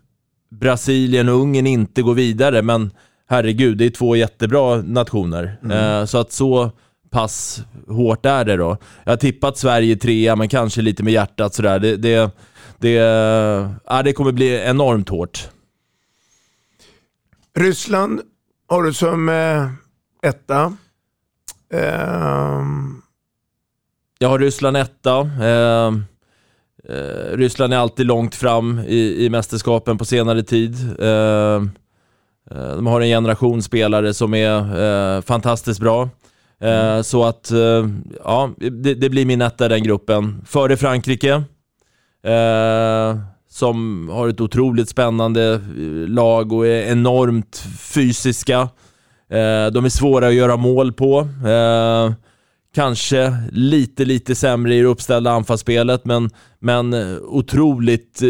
Brasilien 0.51 1.29
och 1.29 1.35
Ungern 1.35 1.67
inte 1.67 2.01
går 2.01 2.13
vidare, 2.13 2.61
men 2.61 2.91
herregud, 3.29 3.77
det 3.77 3.85
är 3.85 3.89
två 3.89 4.15
jättebra 4.15 4.75
nationer. 4.81 5.57
Eh, 5.71 6.05
så 6.05 6.17
att 6.17 6.31
så 6.31 6.71
pass 7.09 7.61
hårt 7.87 8.25
är 8.25 8.45
det 8.45 8.55
då. 8.57 8.77
Jag 9.03 9.11
har 9.11 9.17
tippat 9.17 9.57
Sverige 9.57 9.95
trea, 9.95 10.35
men 10.35 10.49
kanske 10.49 10.81
lite 10.81 11.03
med 11.03 11.13
hjärtat 11.13 11.53
sådär. 11.53 11.79
Det, 11.79 11.95
det, 11.97 12.31
det, 12.77 12.91
ja, 13.85 14.03
det 14.03 14.13
kommer 14.13 14.31
bli 14.31 14.63
enormt 14.65 15.09
hårt. 15.09 15.49
Ryssland 17.59 18.21
har 18.67 18.83
du 18.83 18.93
som 18.93 19.29
eh, 19.29 19.69
etta. 20.29 20.77
Ehm, 21.73 23.01
Jag 24.19 24.29
har 24.29 24.39
Ryssland 24.39 24.77
etta. 24.77 25.19
Eh, 25.19 25.87
eh, 26.89 27.37
Ryssland 27.37 27.73
är 27.73 27.77
alltid 27.77 28.05
långt 28.05 28.35
fram 28.35 28.79
i, 28.79 29.25
i 29.25 29.29
mästerskapen 29.29 29.97
på 29.97 30.05
senare 30.05 30.43
tid. 30.43 30.75
Eh, 32.51 32.75
de 32.75 32.87
har 32.87 33.01
en 33.01 33.07
generation 33.07 33.61
spelare 33.61 34.13
som 34.13 34.33
är 34.33 35.15
eh, 35.17 35.21
fantastiskt 35.21 35.79
bra. 35.79 36.09
Eh, 36.61 37.01
Så 37.01 37.23
att, 37.23 37.51
ja, 38.23 38.49
det, 38.57 38.93
det 38.93 39.09
blir 39.09 39.25
min 39.25 39.41
etta 39.41 39.65
i 39.65 39.69
den 39.69 39.83
gruppen. 39.83 40.41
Före 40.45 40.77
Frankrike, 40.77 41.43
eh, 42.23 43.17
som 43.49 44.09
har 44.09 44.27
ett 44.27 44.41
otroligt 44.41 44.89
spännande 44.89 45.61
lag 46.07 46.53
och 46.53 46.67
är 46.67 46.91
enormt 46.91 47.63
fysiska. 47.79 48.59
Eh, 49.29 49.67
de 49.71 49.85
är 49.85 49.89
svåra 49.89 50.27
att 50.27 50.33
göra 50.33 50.57
mål 50.57 50.93
på. 50.93 51.19
Eh, 51.47 52.11
kanske 52.75 53.37
lite, 53.51 54.05
lite 54.05 54.35
sämre 54.35 54.75
i 54.75 54.79
det 54.81 54.87
uppställda 54.87 55.31
anfallsspelet, 55.31 56.05
men, 56.05 56.29
men 56.59 56.93
otroligt 57.21 58.21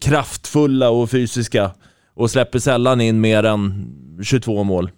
kraftfulla 0.00 0.90
och 0.90 1.10
fysiska 1.10 1.70
och 2.16 2.30
släpper 2.30 2.58
sällan 2.58 3.00
in 3.00 3.20
mer 3.20 3.44
än 3.44 3.86
22 4.22 4.64
mål 4.64 4.90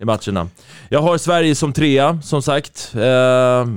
i 0.00 0.04
matcherna. 0.04 0.48
Jag 0.88 1.00
har 1.00 1.18
Sverige 1.18 1.54
som 1.54 1.72
trea, 1.72 2.20
som 2.22 2.42
sagt. 2.42 2.92
Eh, 2.94 3.02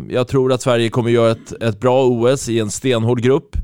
jag 0.09 0.27
tror 0.27 0.53
att 0.53 0.61
Sverige 0.61 0.89
kommer 0.89 1.09
göra 1.09 1.31
ett, 1.31 1.63
ett 1.63 1.79
bra 1.79 2.05
OS 2.05 2.49
i 2.49 2.59
en 2.59 2.71
stenhård 2.71 3.21
grupp. 3.21 3.55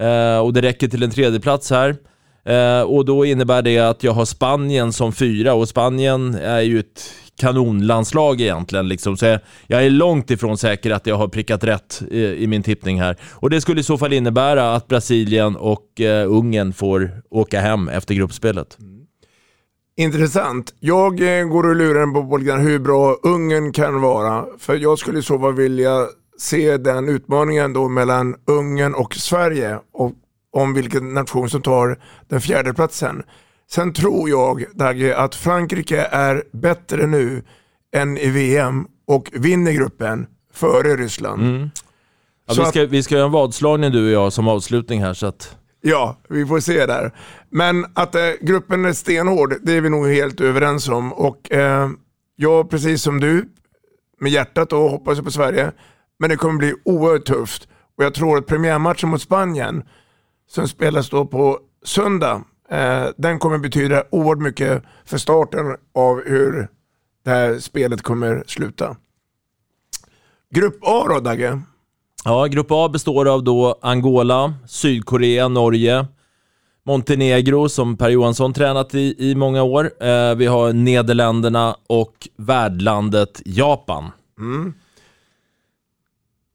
Eh, 0.00 0.38
och 0.38 0.52
det 0.52 0.62
räcker 0.62 0.88
till 0.88 1.02
en 1.02 1.10
tredje 1.10 1.40
plats 1.40 1.70
här. 1.70 1.96
Eh, 2.44 2.82
och 2.82 3.04
då 3.04 3.24
innebär 3.24 3.62
det 3.62 3.78
att 3.78 4.02
jag 4.02 4.12
har 4.12 4.24
Spanien 4.24 4.92
som 4.92 5.12
fyra 5.12 5.54
och 5.54 5.68
Spanien 5.68 6.34
är 6.34 6.60
ju 6.60 6.80
ett 6.80 7.10
kanonlandslag 7.40 8.40
egentligen. 8.40 8.88
Liksom. 8.88 9.16
Så 9.16 9.26
jag, 9.26 9.40
jag 9.66 9.86
är 9.86 9.90
långt 9.90 10.30
ifrån 10.30 10.58
säker 10.58 10.90
att 10.90 11.06
jag 11.06 11.16
har 11.16 11.28
prickat 11.28 11.64
rätt 11.64 12.02
i, 12.10 12.24
i 12.24 12.46
min 12.46 12.62
tippning 12.62 13.00
här. 13.00 13.16
Och 13.32 13.50
det 13.50 13.60
skulle 13.60 13.80
i 13.80 13.84
så 13.84 13.98
fall 13.98 14.12
innebära 14.12 14.74
att 14.74 14.88
Brasilien 14.88 15.56
och 15.56 16.00
eh, 16.00 16.32
Ungern 16.32 16.72
får 16.72 17.10
åka 17.30 17.60
hem 17.60 17.88
efter 17.88 18.14
gruppspelet. 18.14 18.78
Intressant. 19.96 20.74
Jag 20.80 21.40
eh, 21.40 21.44
går 21.44 21.68
och 21.68 21.76
lurar 21.76 22.28
på 22.28 22.36
lite 22.36 22.52
hur 22.52 22.78
bra 22.78 23.16
Ungern 23.22 23.72
kan 23.72 24.00
vara. 24.00 24.46
För 24.58 24.76
jag 24.76 24.98
skulle 24.98 25.18
i 25.18 25.22
så 25.22 25.38
fall 25.38 25.54
vilja 25.54 26.06
se 26.38 26.76
den 26.76 27.08
utmaningen 27.08 27.72
då 27.72 27.88
mellan 27.88 28.34
Ungern 28.46 28.94
och 28.94 29.14
Sverige. 29.14 29.78
Och 29.92 30.12
om 30.52 30.74
vilken 30.74 31.14
nation 31.14 31.50
som 31.50 31.62
tar 31.62 31.98
den 32.28 32.40
fjärde 32.40 32.74
platsen. 32.74 33.22
Sen 33.72 33.92
tror 33.92 34.28
jag, 34.28 34.64
Dagge, 34.74 35.16
att 35.16 35.34
Frankrike 35.34 36.00
är 36.04 36.44
bättre 36.52 37.06
nu 37.06 37.42
än 37.92 38.18
i 38.18 38.30
VM 38.30 38.86
och 39.06 39.30
vinner 39.32 39.72
gruppen 39.72 40.26
före 40.52 40.96
Ryssland. 40.96 41.42
Mm. 41.42 41.70
Ja, 42.46 42.54
vi, 42.58 42.64
ska, 42.64 42.86
vi 42.86 43.02
ska 43.02 43.14
göra 43.14 43.26
en 43.26 43.32
vadslagning 43.32 43.90
du 43.90 44.04
och 44.04 44.10
jag 44.10 44.32
som 44.32 44.48
avslutning 44.48 45.02
här. 45.02 45.14
Så 45.14 45.26
att... 45.26 45.56
Ja, 45.80 46.16
vi 46.28 46.46
får 46.46 46.60
se 46.60 46.86
där. 46.86 47.14
Men 47.50 47.86
att 47.94 48.14
eh, 48.14 48.30
gruppen 48.40 48.84
är 48.84 48.92
stenhård, 48.92 49.54
det 49.62 49.72
är 49.72 49.80
vi 49.80 49.90
nog 49.90 50.08
helt 50.08 50.40
överens 50.40 50.88
om. 50.88 51.12
Och 51.12 51.52
eh, 51.52 51.90
jag, 52.36 52.70
precis 52.70 53.02
som 53.02 53.20
du, 53.20 53.48
med 54.20 54.32
hjärtat 54.32 54.70
då, 54.70 54.88
hoppas 54.88 55.16
jag 55.16 55.24
på 55.24 55.30
Sverige. 55.30 55.72
Men 56.18 56.30
det 56.30 56.36
kommer 56.36 56.58
bli 56.58 56.74
oerhört 56.84 57.24
tufft. 57.24 57.68
Och 57.98 58.04
jag 58.04 58.14
tror 58.14 58.38
att 58.38 58.46
premiärmatchen 58.46 59.08
mot 59.08 59.22
Spanien, 59.22 59.82
som 60.48 60.68
spelas 60.68 61.10
då 61.10 61.26
på 61.26 61.58
söndag, 61.84 62.44
eh, 62.70 63.06
den 63.16 63.38
kommer 63.38 63.58
betyda 63.58 64.04
oerhört 64.10 64.38
mycket 64.38 64.82
för 65.04 65.18
starten 65.18 65.76
av 65.94 66.22
hur 66.26 66.68
det 67.24 67.30
här 67.30 67.58
spelet 67.58 68.02
kommer 68.02 68.44
sluta. 68.46 68.96
Grupp 70.50 70.78
A 70.82 71.06
då, 71.08 71.20
Dagge? 71.20 71.60
Ja, 72.24 72.46
Grupp 72.46 72.66
A 72.70 72.88
består 72.88 73.28
av 73.28 73.44
då 73.44 73.78
Angola, 73.82 74.54
Sydkorea, 74.66 75.48
Norge, 75.48 76.06
Montenegro 76.86 77.68
som 77.68 77.96
Per 77.96 78.08
Johansson 78.08 78.52
tränat 78.52 78.94
i, 78.94 79.30
i 79.30 79.34
många 79.34 79.62
år. 79.62 79.90
Eh, 80.00 80.34
vi 80.34 80.46
har 80.46 80.72
Nederländerna 80.72 81.76
och 81.86 82.28
värdlandet 82.36 83.42
Japan. 83.44 84.10
Mm. 84.38 84.74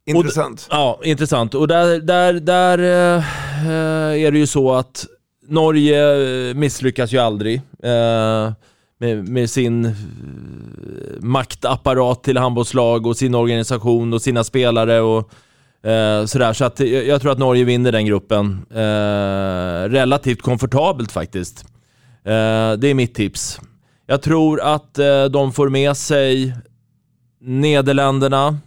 Intressant. 0.06 0.68
Ja, 0.70 1.00
intressant. 1.04 1.56
Och 1.56 1.68
där, 1.68 2.00
där, 2.00 2.34
där 2.34 2.78
eh, 2.80 3.24
eh, 3.68 4.24
är 4.24 4.32
det 4.32 4.38
ju 4.38 4.48
så 4.48 4.74
att 4.74 5.06
Norge 5.48 6.50
eh, 6.50 6.56
misslyckas 6.56 7.14
ju 7.14 7.18
aldrig 7.18 7.56
eh, 7.84 8.54
med, 8.98 9.30
med 9.30 9.50
sin 9.50 9.86
eh, 9.86 9.92
maktapparat 11.20 12.24
till 12.24 12.38
handbollslag 12.38 13.06
och 13.06 13.18
sin 13.18 13.36
organisation 13.36 14.14
och 14.14 14.22
sina 14.22 14.44
spelare 14.44 15.02
och 15.02 15.30
eh, 15.90 16.26
sådär. 16.26 16.54
Så 16.54 16.66
att 16.66 16.80
jag, 16.80 17.08
jag 17.08 17.22
tror 17.22 17.32
att 17.32 17.38
Norge 17.38 17.64
vinner 17.64 17.92
den 17.92 18.06
gruppen 18.06 18.66
eh, 18.72 19.90
relativt 19.90 20.42
komfortabelt 20.42 21.12
faktiskt. 21.12 21.66
Eh, 22.24 22.74
det 22.74 22.88
är 22.88 22.94
mitt 22.94 23.16
tips. 23.16 23.60
Jag 24.08 24.22
tror 24.22 24.62
att 24.62 25.00
eh, 25.00 25.26
de 25.26 25.52
får 25.52 25.70
med 25.70 25.98
sig 25.98 26.54
Nederländerna, 27.42 28.58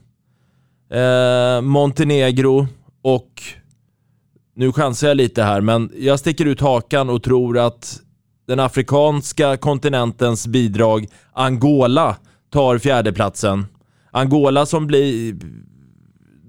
eh, 0.91 1.61
Montenegro 1.61 2.67
och 3.03 3.43
nu 4.59 4.73
chansar 4.73 5.09
jag 5.09 5.17
lite 5.17 5.43
här, 5.43 5.61
men 5.61 5.91
jag 5.99 6.19
sticker 6.19 6.47
ut 6.47 6.61
hakan 6.61 7.11
och 7.11 7.23
tror 7.23 7.59
att 7.59 8.01
den 8.47 8.61
afrikanska 8.61 9.57
kontinentens 9.57 10.47
bidrag, 10.47 11.07
Angola, 11.33 12.17
tar 12.53 12.79
fjärdeplatsen. 12.79 13.67
Angola 14.11 14.67
som 14.67 14.87
blir... 14.87 15.37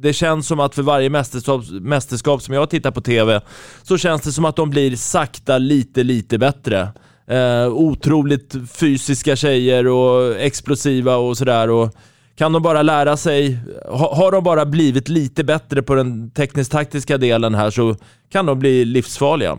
Det 0.01 0.13
känns 0.13 0.47
som 0.47 0.59
att 0.59 0.75
för 0.75 0.81
varje 0.81 1.09
mästerskap, 1.09 1.63
mästerskap 1.71 2.41
som 2.41 2.53
jag 2.53 2.69
tittar 2.69 2.91
på 2.91 3.01
TV 3.01 3.41
så 3.83 3.97
känns 3.97 4.21
det 4.21 4.31
som 4.31 4.45
att 4.45 4.55
de 4.55 4.69
blir 4.69 4.95
sakta 4.95 5.57
lite, 5.57 6.03
lite 6.03 6.37
bättre. 6.37 6.87
Eh, 7.27 7.67
otroligt 7.67 8.55
fysiska 8.71 9.35
tjejer 9.35 9.87
och 9.87 10.35
explosiva 10.35 11.15
och 11.15 11.37
sådär. 11.37 11.69
Och 11.69 11.95
kan 12.39 12.51
de 12.53 12.61
bara 12.61 12.81
lära 12.81 13.17
sig, 13.17 13.57
ha, 13.89 14.15
har 14.15 14.31
de 14.31 14.43
bara 14.43 14.65
blivit 14.65 15.09
lite 15.09 15.43
bättre 15.43 15.81
på 15.81 15.95
den 15.95 16.31
tekniskt-taktiska 16.31 17.17
delen 17.17 17.55
här 17.55 17.69
så 17.69 17.95
kan 18.31 18.45
de 18.45 18.59
bli 18.59 18.85
livsfarliga. 18.85 19.57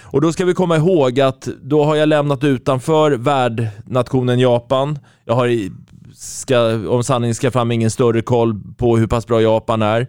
Och 0.00 0.20
då 0.20 0.32
ska 0.32 0.44
vi 0.44 0.54
komma 0.54 0.76
ihåg 0.76 1.20
att 1.20 1.48
då 1.62 1.84
har 1.84 1.96
jag 1.96 2.08
lämnat 2.08 2.44
utanför 2.44 3.10
värdnationen 3.10 4.38
Japan. 4.40 4.98
Jag 5.24 5.34
har, 5.34 5.48
i- 5.48 5.72
ska, 6.14 6.88
om 6.88 7.04
sanningen 7.04 7.34
ska 7.34 7.50
fram, 7.50 7.72
ingen 7.72 7.90
större 7.90 8.22
koll 8.22 8.60
på 8.76 8.96
hur 8.96 9.06
pass 9.06 9.26
bra 9.26 9.42
Japan 9.42 9.82
är. 9.82 10.00
Eh, 10.00 10.06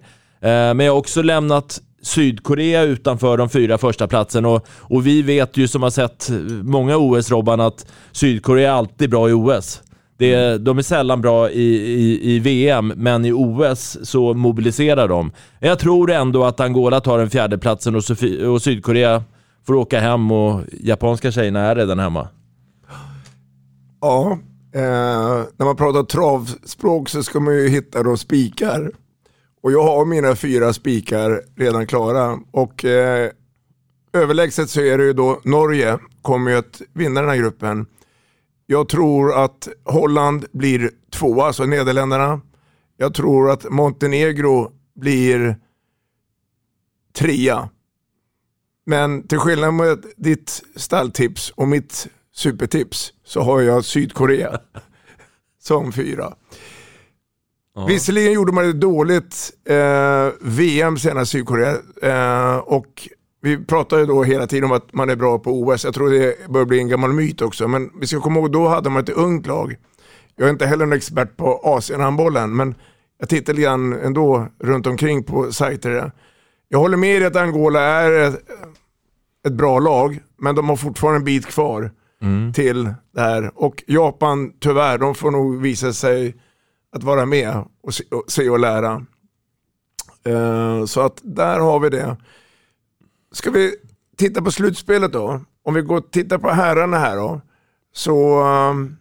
men 0.73 0.79
jag 0.79 0.93
har 0.93 0.99
också 0.99 1.21
lämnat 1.21 1.81
Sydkorea 2.01 2.81
utanför 2.83 3.37
de 3.37 3.49
fyra 3.49 3.77
första 3.77 4.07
platsen 4.07 4.45
och, 4.45 4.67
och 4.79 5.07
vi 5.07 5.21
vet 5.21 5.57
ju 5.57 5.67
som 5.67 5.83
har 5.83 5.89
sett 5.89 6.29
många 6.63 6.95
OS-Robban 6.97 7.59
att 7.67 7.85
Sydkorea 8.11 8.69
är 8.71 8.75
alltid 8.75 9.09
bra 9.09 9.29
i 9.29 9.33
OS. 9.33 9.81
Det, 10.21 10.57
de 10.57 10.77
är 10.77 10.81
sällan 10.81 11.21
bra 11.21 11.49
i, 11.49 11.63
i, 11.75 12.35
i 12.35 12.39
VM, 12.39 12.93
men 12.95 13.25
i 13.25 13.31
OS 13.31 13.97
så 14.03 14.33
mobiliserar 14.33 15.07
de. 15.07 15.31
Jag 15.59 15.79
tror 15.79 16.11
ändå 16.11 16.43
att 16.43 16.59
Angola 16.59 17.01
tar 17.01 17.17
den 17.17 17.29
fjärde 17.29 17.57
platsen 17.57 17.95
och, 17.95 18.03
Sofi- 18.03 18.45
och 18.45 18.61
Sydkorea 18.61 19.23
får 19.67 19.73
åka 19.73 19.99
hem 19.99 20.31
och 20.31 20.61
japanska 20.71 21.31
tjejerna 21.31 21.59
är 21.59 21.75
redan 21.75 21.99
hemma. 21.99 22.27
Ja, 24.01 24.39
eh, 24.75 24.81
när 25.57 25.65
man 25.65 25.75
pratar 25.75 26.03
travspråk 26.03 27.09
så 27.09 27.23
ska 27.23 27.39
man 27.39 27.55
ju 27.55 27.69
hitta 27.69 28.03
då 28.03 28.17
spikar. 28.17 28.91
Och 29.63 29.71
jag 29.71 29.83
har 29.83 30.05
mina 30.05 30.35
fyra 30.35 30.73
spikar 30.73 31.41
redan 31.55 31.87
klara. 31.87 32.39
Och 32.51 32.85
eh, 32.85 33.29
överlägset 34.13 34.69
så 34.69 34.81
är 34.81 34.97
det 34.97 35.03
ju 35.03 35.13
då 35.13 35.39
Norge 35.43 35.99
kommer 36.21 36.51
ju 36.51 36.57
att 36.57 36.81
vinna 36.93 37.21
den 37.21 37.29
här 37.29 37.37
gruppen. 37.37 37.85
Jag 38.71 38.89
tror 38.89 39.43
att 39.43 39.67
Holland 39.85 40.45
blir 40.51 40.91
tvåa, 41.09 41.45
alltså 41.45 41.65
Nederländerna. 41.65 42.41
Jag 42.97 43.13
tror 43.13 43.51
att 43.51 43.69
Montenegro 43.69 44.71
blir 44.95 45.55
trea. 47.13 47.69
Men 48.85 49.27
till 49.27 49.37
skillnad 49.37 49.73
med 49.73 50.05
ditt 50.17 50.63
stalltips 50.75 51.49
och 51.49 51.67
mitt 51.67 52.07
supertips 52.33 53.13
så 53.23 53.41
har 53.41 53.61
jag 53.61 53.85
Sydkorea 53.85 54.59
som 55.61 55.91
fyra. 55.91 56.33
Visserligen 57.87 58.33
gjorde 58.33 58.51
man 58.51 58.69
ett 58.69 58.81
dåligt 58.81 59.51
eh, 59.65 60.29
VM 60.41 60.97
senast 60.97 61.31
Sydkorea 61.31 61.77
eh, 62.01 62.57
och 62.57 63.09
vi 63.41 63.65
pratar 63.65 63.97
ju 63.97 64.05
då 64.05 64.23
hela 64.23 64.47
tiden 64.47 64.63
om 64.63 64.71
att 64.71 64.93
man 64.93 65.09
är 65.09 65.15
bra 65.15 65.39
på 65.39 65.61
OS. 65.61 65.85
Jag 65.85 65.93
tror 65.93 66.09
det 66.09 66.49
bör 66.49 66.65
bli 66.65 66.79
en 66.79 66.87
gammal 66.87 67.13
myt 67.13 67.41
också. 67.41 67.67
Men 67.67 67.91
vi 67.99 68.07
ska 68.07 68.21
komma 68.21 68.39
ihåg, 68.39 68.51
då 68.51 68.67
hade 68.67 68.89
man 68.89 69.03
ett 69.03 69.09
ungt 69.09 69.47
lag. 69.47 69.75
Jag 70.35 70.45
är 70.45 70.51
inte 70.51 70.65
heller 70.65 70.85
en 70.85 70.93
expert 70.93 71.37
på 71.37 71.61
Asienhandbollen, 71.63 72.55
men 72.55 72.75
jag 73.19 73.29
tittar 73.29 73.53
lite 73.53 73.63
grann 73.63 73.93
ändå 73.93 74.47
runt 74.59 74.87
omkring 74.87 75.23
på 75.23 75.51
sajter. 75.51 76.11
Jag 76.69 76.79
håller 76.79 76.97
med 76.97 77.21
i 77.21 77.25
att 77.25 77.35
Angola 77.35 77.81
är 77.81 78.11
ett, 78.11 78.41
ett 79.47 79.53
bra 79.53 79.79
lag, 79.79 80.19
men 80.37 80.55
de 80.55 80.69
har 80.69 80.75
fortfarande 80.75 81.17
en 81.17 81.23
bit 81.25 81.45
kvar 81.45 81.91
till 82.53 82.93
det 83.13 83.21
här. 83.21 83.51
Och 83.55 83.83
Japan, 83.87 84.51
tyvärr, 84.59 84.97
de 84.97 85.15
får 85.15 85.31
nog 85.31 85.61
visa 85.61 85.93
sig 85.93 86.35
att 86.95 87.03
vara 87.03 87.25
med 87.25 87.63
och 87.83 87.93
se 87.93 88.03
och, 88.11 88.23
se 88.27 88.49
och 88.49 88.59
lära. 88.59 89.05
Eh, 90.25 90.85
så 90.85 91.01
att 91.01 91.19
där 91.23 91.59
har 91.59 91.79
vi 91.79 91.89
det. 91.89 92.17
Ska 93.31 93.51
vi 93.51 93.75
titta 94.17 94.41
på 94.41 94.51
slutspelet 94.51 95.13
då? 95.13 95.41
Om 95.63 95.73
vi 95.73 95.81
går 95.81 95.97
och 95.97 96.11
tittar 96.11 96.37
på 96.37 96.49
herrarna 96.49 96.97
här 96.97 97.15
då. 97.15 97.41
Så 97.93 98.43
um, 98.43 98.97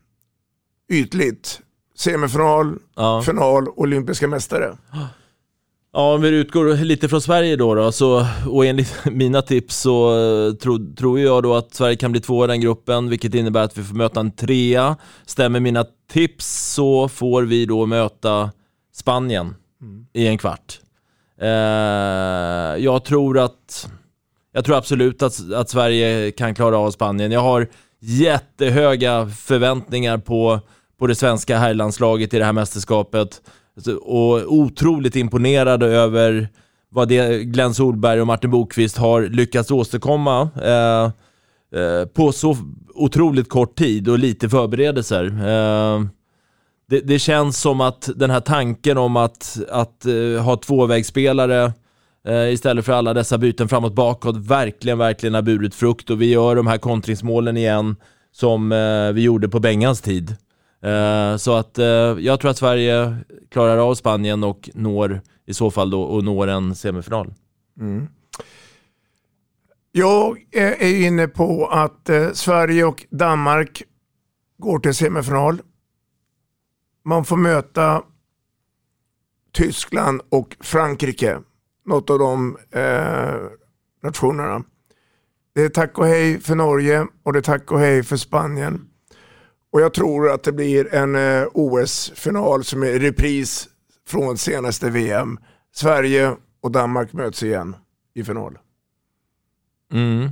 ytligt. 0.88 1.60
Semifinal, 1.96 2.78
Ja. 2.96 3.22
final, 3.22 3.68
olympiska 3.68 4.28
mästare. 4.28 4.76
Ja, 5.92 6.14
om 6.14 6.22
vi 6.22 6.28
utgår 6.28 6.84
lite 6.84 7.08
från 7.08 7.20
Sverige 7.22 7.56
då, 7.56 7.74
då 7.74 7.92
så, 7.92 8.26
och 8.48 8.66
enligt 8.66 8.94
mina 9.12 9.42
tips 9.42 9.76
så 9.76 10.18
eh, 10.48 10.54
tro, 10.54 10.94
tror 10.96 11.20
jag 11.20 11.42
då 11.42 11.54
att 11.54 11.74
Sverige 11.74 11.96
kan 11.96 12.12
bli 12.12 12.20
två 12.20 12.44
i 12.44 12.46
den 12.46 12.60
gruppen, 12.60 13.08
vilket 13.08 13.34
innebär 13.34 13.62
att 13.62 13.78
vi 13.78 13.82
får 13.84 13.94
möta 13.94 14.20
en 14.20 14.30
trea. 14.32 14.96
Stämmer 15.26 15.60
mina 15.60 15.84
tips 16.12 16.72
så 16.74 17.08
får 17.08 17.42
vi 17.42 17.66
då 17.66 17.86
möta 17.86 18.50
Spanien 18.94 19.54
i 20.12 20.26
en 20.26 20.38
kvart. 20.38 20.80
Eh, 21.40 21.48
jag 22.84 23.04
tror 23.04 23.38
att 23.38 23.90
jag 24.52 24.64
tror 24.64 24.76
absolut 24.76 25.22
att, 25.22 25.52
att 25.52 25.70
Sverige 25.70 26.30
kan 26.30 26.54
klara 26.54 26.78
av 26.78 26.90
Spanien. 26.90 27.32
Jag 27.32 27.40
har 27.40 27.66
jättehöga 28.00 29.26
förväntningar 29.26 30.18
på, 30.18 30.60
på 30.98 31.06
det 31.06 31.14
svenska 31.14 31.58
herrlandslaget 31.58 32.34
i 32.34 32.38
det 32.38 32.44
här 32.44 32.52
mästerskapet. 32.52 33.42
Alltså, 33.76 33.94
och 33.94 34.52
otroligt 34.52 35.16
imponerad 35.16 35.82
över 35.82 36.48
vad 36.88 37.08
det 37.08 37.44
Glenn 37.44 37.74
Solberg 37.74 38.20
och 38.20 38.26
Martin 38.26 38.50
Bokvist 38.50 38.96
har 38.96 39.22
lyckats 39.22 39.70
åstadkomma 39.70 40.48
eh, 40.62 41.04
eh, 41.80 42.06
på 42.06 42.32
så 42.32 42.56
otroligt 42.94 43.48
kort 43.48 43.78
tid 43.78 44.08
och 44.08 44.18
lite 44.18 44.48
förberedelser. 44.48 45.24
Eh, 45.24 46.04
det, 46.88 47.00
det 47.00 47.18
känns 47.18 47.60
som 47.60 47.80
att 47.80 48.08
den 48.16 48.30
här 48.30 48.40
tanken 48.40 48.98
om 48.98 49.16
att, 49.16 49.58
att 49.70 50.06
eh, 50.06 50.42
ha 50.42 50.56
tvåvägsspelare 50.56 51.72
Eh, 52.24 52.52
istället 52.52 52.84
för 52.84 52.92
alla 52.92 53.14
dessa 53.14 53.38
byten 53.38 53.68
framåt 53.68 53.94
bakåt 53.94 54.36
verkligen, 54.36 54.98
verkligen 54.98 55.34
har 55.34 55.42
burit 55.42 55.74
frukt 55.74 56.10
och 56.10 56.22
vi 56.22 56.30
gör 56.30 56.56
de 56.56 56.66
här 56.66 56.78
kontringsmålen 56.78 57.56
igen 57.56 57.96
som 58.32 58.72
eh, 58.72 59.12
vi 59.12 59.22
gjorde 59.22 59.48
på 59.48 59.60
Bengans 59.60 60.00
tid. 60.00 60.36
Eh, 60.82 61.36
så 61.36 61.54
att 61.54 61.78
jag 62.18 62.40
tror 62.40 62.50
att 62.50 62.56
Sverige 62.56 63.16
klarar 63.50 63.78
av 63.90 63.94
Spanien 63.94 64.44
och 64.44 64.70
når 64.74 65.20
i 65.46 65.54
så 65.54 65.70
fall 65.70 65.90
då 65.90 66.02
och 66.02 66.24
når 66.24 66.46
en 66.46 66.74
semifinal. 66.74 67.34
Mm. 67.80 68.08
Jag 69.92 70.38
är 70.52 71.06
inne 71.06 71.28
på 71.28 71.66
att 71.66 72.10
Sverige 72.32 72.84
och 72.84 73.04
Danmark 73.10 73.82
går 74.58 74.78
till 74.78 74.94
semifinal. 74.94 75.60
Man 77.04 77.24
får 77.24 77.36
möta 77.36 78.02
Tyskland 79.52 80.20
och 80.28 80.56
Frankrike. 80.60 81.38
Något 81.90 82.10
av 82.10 82.18
de 82.18 82.56
eh, 82.70 83.34
nationerna. 84.02 84.64
Det 85.54 85.62
är 85.62 85.68
tack 85.68 85.98
och 85.98 86.06
hej 86.06 86.40
för 86.40 86.54
Norge 86.54 87.06
och 87.22 87.32
det 87.32 87.38
är 87.38 87.42
tack 87.42 87.72
och 87.72 87.78
hej 87.78 88.02
för 88.02 88.16
Spanien. 88.16 88.88
Och 89.72 89.80
jag 89.80 89.94
tror 89.94 90.30
att 90.30 90.42
det 90.42 90.52
blir 90.52 90.94
en 90.94 91.14
eh, 91.14 91.48
OS-final 91.54 92.64
som 92.64 92.82
är 92.82 92.98
repris 92.98 93.68
från 94.08 94.38
senaste 94.38 94.90
VM. 94.90 95.38
Sverige 95.72 96.36
och 96.60 96.70
Danmark 96.70 97.12
möts 97.12 97.42
igen 97.42 97.76
i 98.14 98.24
final. 98.24 98.58
Mm. 99.92 100.22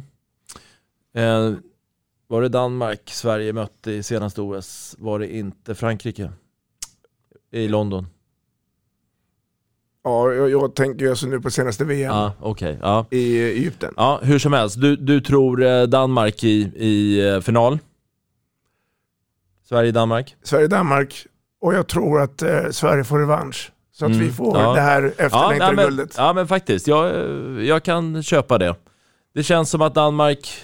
Eh, 1.14 1.58
var 2.26 2.42
det 2.42 2.48
Danmark 2.48 3.10
Sverige 3.10 3.52
mötte 3.52 3.92
i 3.92 4.02
senaste 4.02 4.40
OS? 4.40 4.96
Var 4.98 5.18
det 5.18 5.36
inte 5.36 5.74
Frankrike? 5.74 6.32
I 7.50 7.68
London? 7.68 8.06
Ja, 10.08 10.32
jag, 10.32 10.50
jag 10.50 10.74
tänker 10.74 11.10
alltså 11.10 11.26
nu 11.26 11.40
på 11.40 11.50
senaste 11.50 11.84
VM 11.84 12.14
Ja, 12.14 12.32
okej. 12.40 12.78
Ja. 12.82 13.06
i 13.10 13.42
Egypten. 13.42 13.94
ja, 13.96 14.20
hur 14.22 14.38
som 14.38 14.52
helst. 14.52 14.80
Du, 14.80 14.96
du 14.96 15.20
tror 15.20 15.62
eh, 15.64 15.82
Danmark 15.82 16.44
i, 16.44 16.60
i 16.76 17.28
eh, 17.28 17.40
final? 17.40 17.78
Sverige-Danmark? 19.68 20.36
Sverige-Danmark 20.42 21.26
och 21.60 21.74
jag 21.74 21.86
tror 21.86 22.20
att 22.20 22.42
eh, 22.42 22.70
Sverige 22.70 23.04
får 23.04 23.18
revansch. 23.18 23.72
Så 23.92 24.04
att 24.04 24.10
Mm, 24.12 24.24
vi 24.26 24.32
får 24.32 24.58
ja. 24.58 24.72
det 24.74 24.80
här 24.80 25.02
efterlängtade 25.16 25.64
ja, 25.64 25.72
men, 25.72 25.84
guldet. 25.84 26.14
ja, 26.16 26.32
men 26.32 26.48
faktiskt. 26.48 26.86
Jag, 26.86 27.12
jag 27.64 27.82
kan 27.82 28.22
köpa 28.22 28.58
det. 28.58 28.74
Det 29.34 29.42
känns 29.42 29.70
som 29.70 29.82
att 29.82 29.94
Danmark 29.94 30.62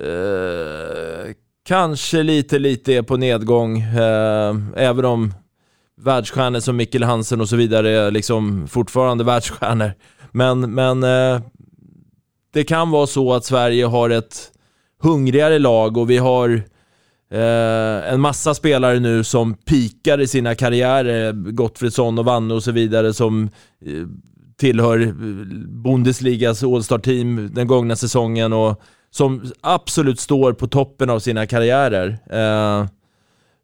eh, 0.00 1.32
kanske 1.64 2.22
lite, 2.22 2.58
lite 2.58 2.92
är 2.94 3.02
på 3.02 3.16
nedgång. 3.16 3.80
Eh, 3.80 4.56
även 4.76 5.04
om 5.04 5.34
världsstjärnor 6.04 6.60
som 6.60 6.76
Mikkel 6.76 7.02
Hansen 7.02 7.40
och 7.40 7.48
så 7.48 7.56
vidare 7.56 7.90
är 7.90 8.10
liksom 8.10 8.68
fortfarande 8.68 9.24
världsstjärnor. 9.24 9.92
Men, 10.32 10.74
men 10.74 11.02
eh, 11.02 11.40
det 12.52 12.64
kan 12.64 12.90
vara 12.90 13.06
så 13.06 13.32
att 13.32 13.44
Sverige 13.44 13.86
har 13.86 14.10
ett 14.10 14.52
hungrigare 15.02 15.58
lag 15.58 15.96
och 15.96 16.10
vi 16.10 16.18
har 16.18 16.62
eh, 17.30 18.12
en 18.12 18.20
massa 18.20 18.54
spelare 18.54 19.00
nu 19.00 19.24
som 19.24 19.54
pikar 19.54 20.20
i 20.20 20.26
sina 20.26 20.54
karriärer, 20.54 21.32
Gottfridsson 21.32 22.18
och 22.18 22.24
Vanne 22.24 22.54
och 22.54 22.62
så 22.62 22.72
vidare 22.72 23.12
som 23.12 23.50
eh, 23.86 24.06
tillhör 24.56 25.00
eh, 25.00 25.12
Bundesligas 25.68 26.62
All-Star-team 26.62 27.50
den 27.54 27.66
gångna 27.66 27.96
säsongen 27.96 28.52
och 28.52 28.80
som 29.10 29.52
absolut 29.60 30.20
står 30.20 30.52
på 30.52 30.66
toppen 30.66 31.10
av 31.10 31.18
sina 31.18 31.46
karriärer. 31.46 32.18
Eh, 32.30 32.86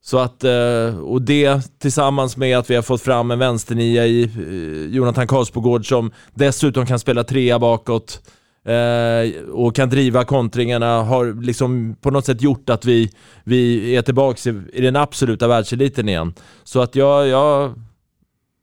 så 0.03 0.19
att, 0.19 0.45
eh, 0.45 0.99
och 0.99 1.23
det 1.23 1.79
tillsammans 1.79 2.37
med 2.37 2.59
att 2.59 2.71
vi 2.71 2.75
har 2.75 2.83
fått 2.83 3.03
fram 3.03 3.31
en 3.31 3.39
vänsternia 3.39 4.07
i 4.07 4.23
eh, 4.23 4.95
Jonathan 4.95 5.27
Karlsbogård 5.27 5.89
som 5.89 6.13
dessutom 6.35 6.87
kan 6.87 6.99
spela 6.99 7.25
trea 7.25 7.59
bakåt 7.59 8.21
eh, 8.65 9.43
och 9.51 9.75
kan 9.75 9.91
driva 9.91 10.25
kontringarna 10.25 11.03
har 11.03 11.43
liksom 11.43 11.97
på 12.01 12.11
något 12.11 12.27
sätt 12.27 12.43
gjort 12.43 12.71
att 12.71 12.85
vi, 12.85 13.11
vi 13.45 13.91
är 13.97 14.03
tillbaka 14.03 14.51
i, 14.51 14.63
i 14.73 14.81
den 14.81 14.97
absoluta 14.97 15.49
världseliten 15.49 16.09
igen. 16.09 16.35
Så 16.65 16.81
att 16.81 16.95
jag, 16.95 17.29
jag, 17.29 17.75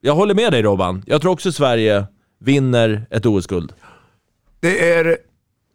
jag 0.02 0.15
håller 0.15 0.36
med 0.36 0.52
dig 0.52 0.62
Robban. 0.62 1.04
Jag 1.08 1.22
tror 1.22 1.32
också 1.32 1.52
Sverige 1.52 2.06
vinner 2.39 3.06
ett 3.10 3.26
OS-guld. 3.26 3.74
Det 4.60 4.93
är 4.93 5.17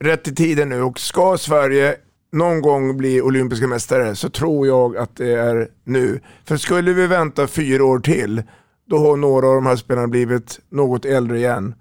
rätt 0.04 0.28
i 0.28 0.34
tiden 0.34 0.68
nu 0.68 0.82
och 0.82 1.00
ska 1.00 1.38
Sverige 1.38 1.96
någon 2.32 2.62
gång 2.62 2.96
bli 2.96 3.22
olympiska 3.22 3.66
mästare 3.66 4.16
så 4.16 4.28
tror 4.28 4.66
jag 4.66 4.96
att 4.96 5.16
det 5.16 5.32
är 5.32 5.68
nu. 5.84 6.20
För 6.44 6.56
skulle 6.56 6.92
vi 6.92 7.06
vänta 7.06 7.46
fyra 7.46 7.84
år 7.84 7.98
till 7.98 8.42
då 8.88 8.98
har 8.98 9.16
några 9.16 9.48
av 9.48 9.54
de 9.54 9.66
här 9.66 9.76
spelarna 9.76 10.08
blivit 10.08 10.60
något 10.70 11.04
äldre 11.04 11.38
igen. 11.38 11.74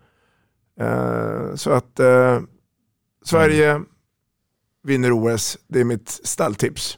Eh, 0.80 1.56
så 1.56 1.72
att 1.72 2.00
eh, 2.00 2.40
Sverige 3.26 3.82
vinner 4.84 5.12
OS, 5.12 5.58
det 5.68 5.80
är 5.80 5.84
mitt 5.84 6.10
stalltips. 6.24 6.98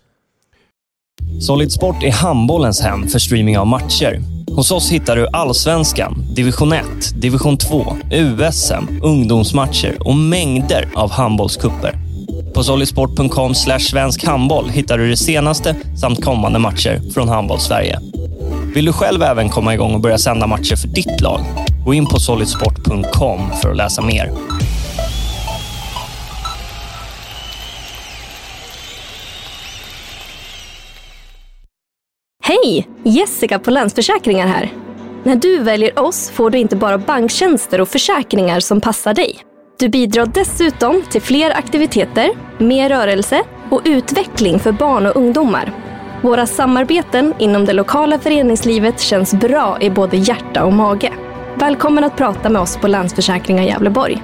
Solid 1.42 1.72
Sport 1.72 2.04
är 2.04 2.12
handbollens 2.12 2.82
hem 2.82 3.08
för 3.08 3.20
streaming 3.20 3.58
av 3.58 3.68
matcher. 3.68 4.22
Hos 4.56 4.72
oss 4.72 4.92
hittar 4.92 5.16
du 5.16 5.28
Allsvenskan, 5.28 6.24
Division 6.36 6.74
1, 6.74 6.86
Division 7.22 7.58
2, 7.58 7.98
USM, 8.12 9.00
ungdomsmatcher 9.04 9.98
och 10.00 10.16
mängder 10.16 10.90
av 10.96 11.12
handbollskupper. 11.12 12.09
På 12.60 12.64
solidsport.com 12.64 13.56
svensk 13.56 14.26
handboll 14.26 14.70
hittar 14.70 14.98
du 14.98 15.10
det 15.10 15.18
senaste 15.18 15.76
samt 16.02 16.24
kommande 16.24 16.60
matcher 16.60 17.12
från 17.14 17.30
Handboll-Sverige. 17.30 18.00
Vill 18.76 18.86
du 18.86 18.94
själv 18.94 19.22
även 19.24 19.50
komma 19.50 19.74
igång 19.74 19.94
och 19.94 20.02
börja 20.02 20.18
sända 20.18 20.48
matcher 20.48 20.76
för 20.76 20.88
ditt 20.88 21.22
lag? 21.22 21.40
Gå 21.86 21.94
in 21.94 22.06
på 22.06 22.20
solidsport.com 22.20 23.52
för 23.62 23.72
att 23.72 23.78
läsa 23.78 24.02
mer. 24.02 24.32
Hej! 32.44 32.88
Jessica 33.04 33.60
på 33.60 33.72
Länsförsäkringar 33.72 34.48
här. 34.48 34.74
När 35.24 35.36
du 35.36 35.64
väljer 35.64 36.00
oss 36.00 36.30
får 36.30 36.50
du 36.50 36.58
inte 36.58 36.76
bara 36.76 36.98
banktjänster 36.98 37.82
och 37.82 37.90
försäkringar 37.90 38.60
som 38.60 38.82
passar 38.82 39.14
dig. 39.14 39.49
Du 39.80 39.90
bidrar 39.90 40.26
dessutom 40.26 41.02
till 41.10 41.22
fler 41.22 41.58
aktiviteter, 41.58 42.30
mer 42.58 42.90
rörelse 42.90 43.42
och 43.70 43.82
utveckling 43.86 44.60
för 44.60 44.72
barn 44.72 45.06
och 45.06 45.16
ungdomar. 45.16 45.72
Våra 46.22 46.46
samarbeten 46.46 47.34
inom 47.40 47.66
det 47.66 47.74
lokala 47.74 48.20
föreningslivet 48.20 49.00
känns 49.00 49.34
bra 49.34 49.78
i 49.82 49.90
både 49.90 50.18
hjärta 50.18 50.66
och 50.66 50.74
mage. 50.74 51.14
Välkommen 51.56 52.04
att 52.04 52.18
prata 52.18 52.50
med 52.50 52.62
oss 52.62 52.78
på 52.78 52.88
Länsförsäkringar 52.88 53.64
Gävleborg. 53.64 54.24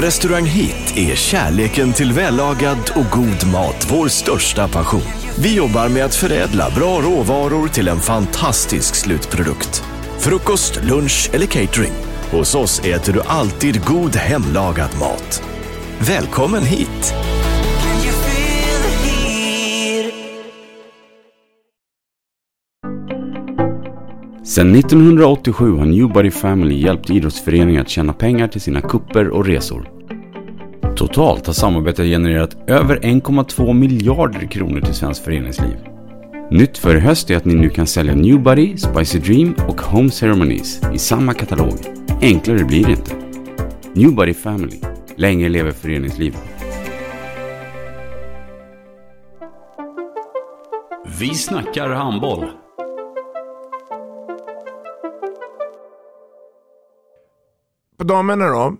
På 0.00 0.06
Restaurang 0.06 0.46
Hit 0.46 0.96
är 0.96 1.14
kärleken 1.14 1.92
till 1.92 2.12
vällagad 2.12 2.90
och 2.96 3.04
god 3.12 3.46
mat 3.52 3.86
vår 3.90 4.08
största 4.08 4.68
passion. 4.68 5.02
Vi 5.38 5.56
jobbar 5.56 5.88
med 5.88 6.04
att 6.04 6.14
förädla 6.14 6.70
bra 6.70 7.00
råvaror 7.00 7.68
till 7.68 7.88
en 7.88 8.00
fantastisk 8.00 8.94
slutprodukt. 8.94 9.84
Frukost, 10.18 10.84
lunch 10.84 11.30
eller 11.32 11.46
catering. 11.46 11.92
Hos 12.30 12.54
oss 12.54 12.80
äter 12.80 13.12
du 13.12 13.22
alltid 13.22 13.84
god 13.84 14.16
hemlagad 14.16 14.90
mat. 15.00 15.42
Välkommen 15.98 16.62
hit! 16.62 17.14
Sedan 24.50 24.74
1987 24.74 25.76
har 25.78 25.86
Newbody 25.86 26.30
Family 26.30 26.74
hjälpt 26.74 27.10
idrottsföreningar 27.10 27.80
att 27.80 27.88
tjäna 27.88 28.12
pengar 28.12 28.48
till 28.48 28.60
sina 28.60 28.80
kupper 28.80 29.28
och 29.28 29.46
resor. 29.46 29.90
Totalt 30.96 31.46
har 31.46 31.54
samarbetet 31.54 32.06
genererat 32.06 32.56
över 32.66 32.96
1,2 32.96 33.72
miljarder 33.72 34.46
kronor 34.46 34.80
till 34.80 34.94
svenskt 34.94 35.24
föreningsliv. 35.24 35.76
Nytt 36.50 36.78
för 36.78 36.96
i 36.96 37.00
höst 37.00 37.30
är 37.30 37.36
att 37.36 37.44
ni 37.44 37.54
nu 37.54 37.68
kan 37.68 37.86
sälja 37.86 38.14
Newbody, 38.14 38.76
Spicy 38.76 39.18
Dream 39.18 39.54
och 39.68 39.80
Home 39.80 40.10
Ceremonies 40.10 40.80
i 40.94 40.98
samma 40.98 41.34
katalog. 41.34 41.74
Enklare 42.22 42.64
blir 42.64 42.84
det 42.84 42.92
inte. 42.92 43.14
Newbody 43.94 44.34
Family. 44.34 44.80
Länge 45.16 45.48
lever 45.48 45.70
föreningslivet. 45.70 46.42
Vi 51.20 51.34
snackar 51.34 51.90
handboll. 51.90 52.44
På 58.00 58.04
damerna 58.04 58.48
då, 58.48 58.76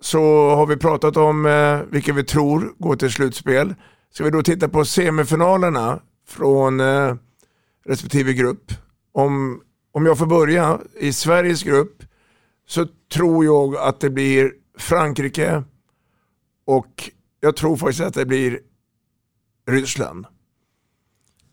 så 0.00 0.50
har 0.50 0.66
vi 0.66 0.76
pratat 0.76 1.16
om 1.16 1.46
eh, 1.46 1.80
vilka 1.90 2.12
vi 2.12 2.24
tror 2.24 2.74
går 2.78 2.96
till 2.96 3.10
slutspel. 3.10 3.74
Ska 4.10 4.24
vi 4.24 4.30
då 4.30 4.42
titta 4.42 4.68
på 4.68 4.84
semifinalerna 4.84 6.00
från 6.28 6.80
eh, 6.80 7.14
respektive 7.84 8.32
grupp. 8.32 8.72
Om, 9.12 9.62
om 9.92 10.06
jag 10.06 10.18
får 10.18 10.26
börja 10.26 10.80
i 11.00 11.12
Sveriges 11.12 11.62
grupp 11.62 12.02
så 12.66 12.86
tror 13.14 13.44
jag 13.44 13.76
att 13.76 14.00
det 14.00 14.10
blir 14.10 14.52
Frankrike 14.78 15.62
och 16.66 17.10
jag 17.40 17.56
tror 17.56 17.76
faktiskt 17.76 18.00
att 18.00 18.14
det 18.14 18.26
blir 18.26 18.60
Ryssland. 19.68 20.26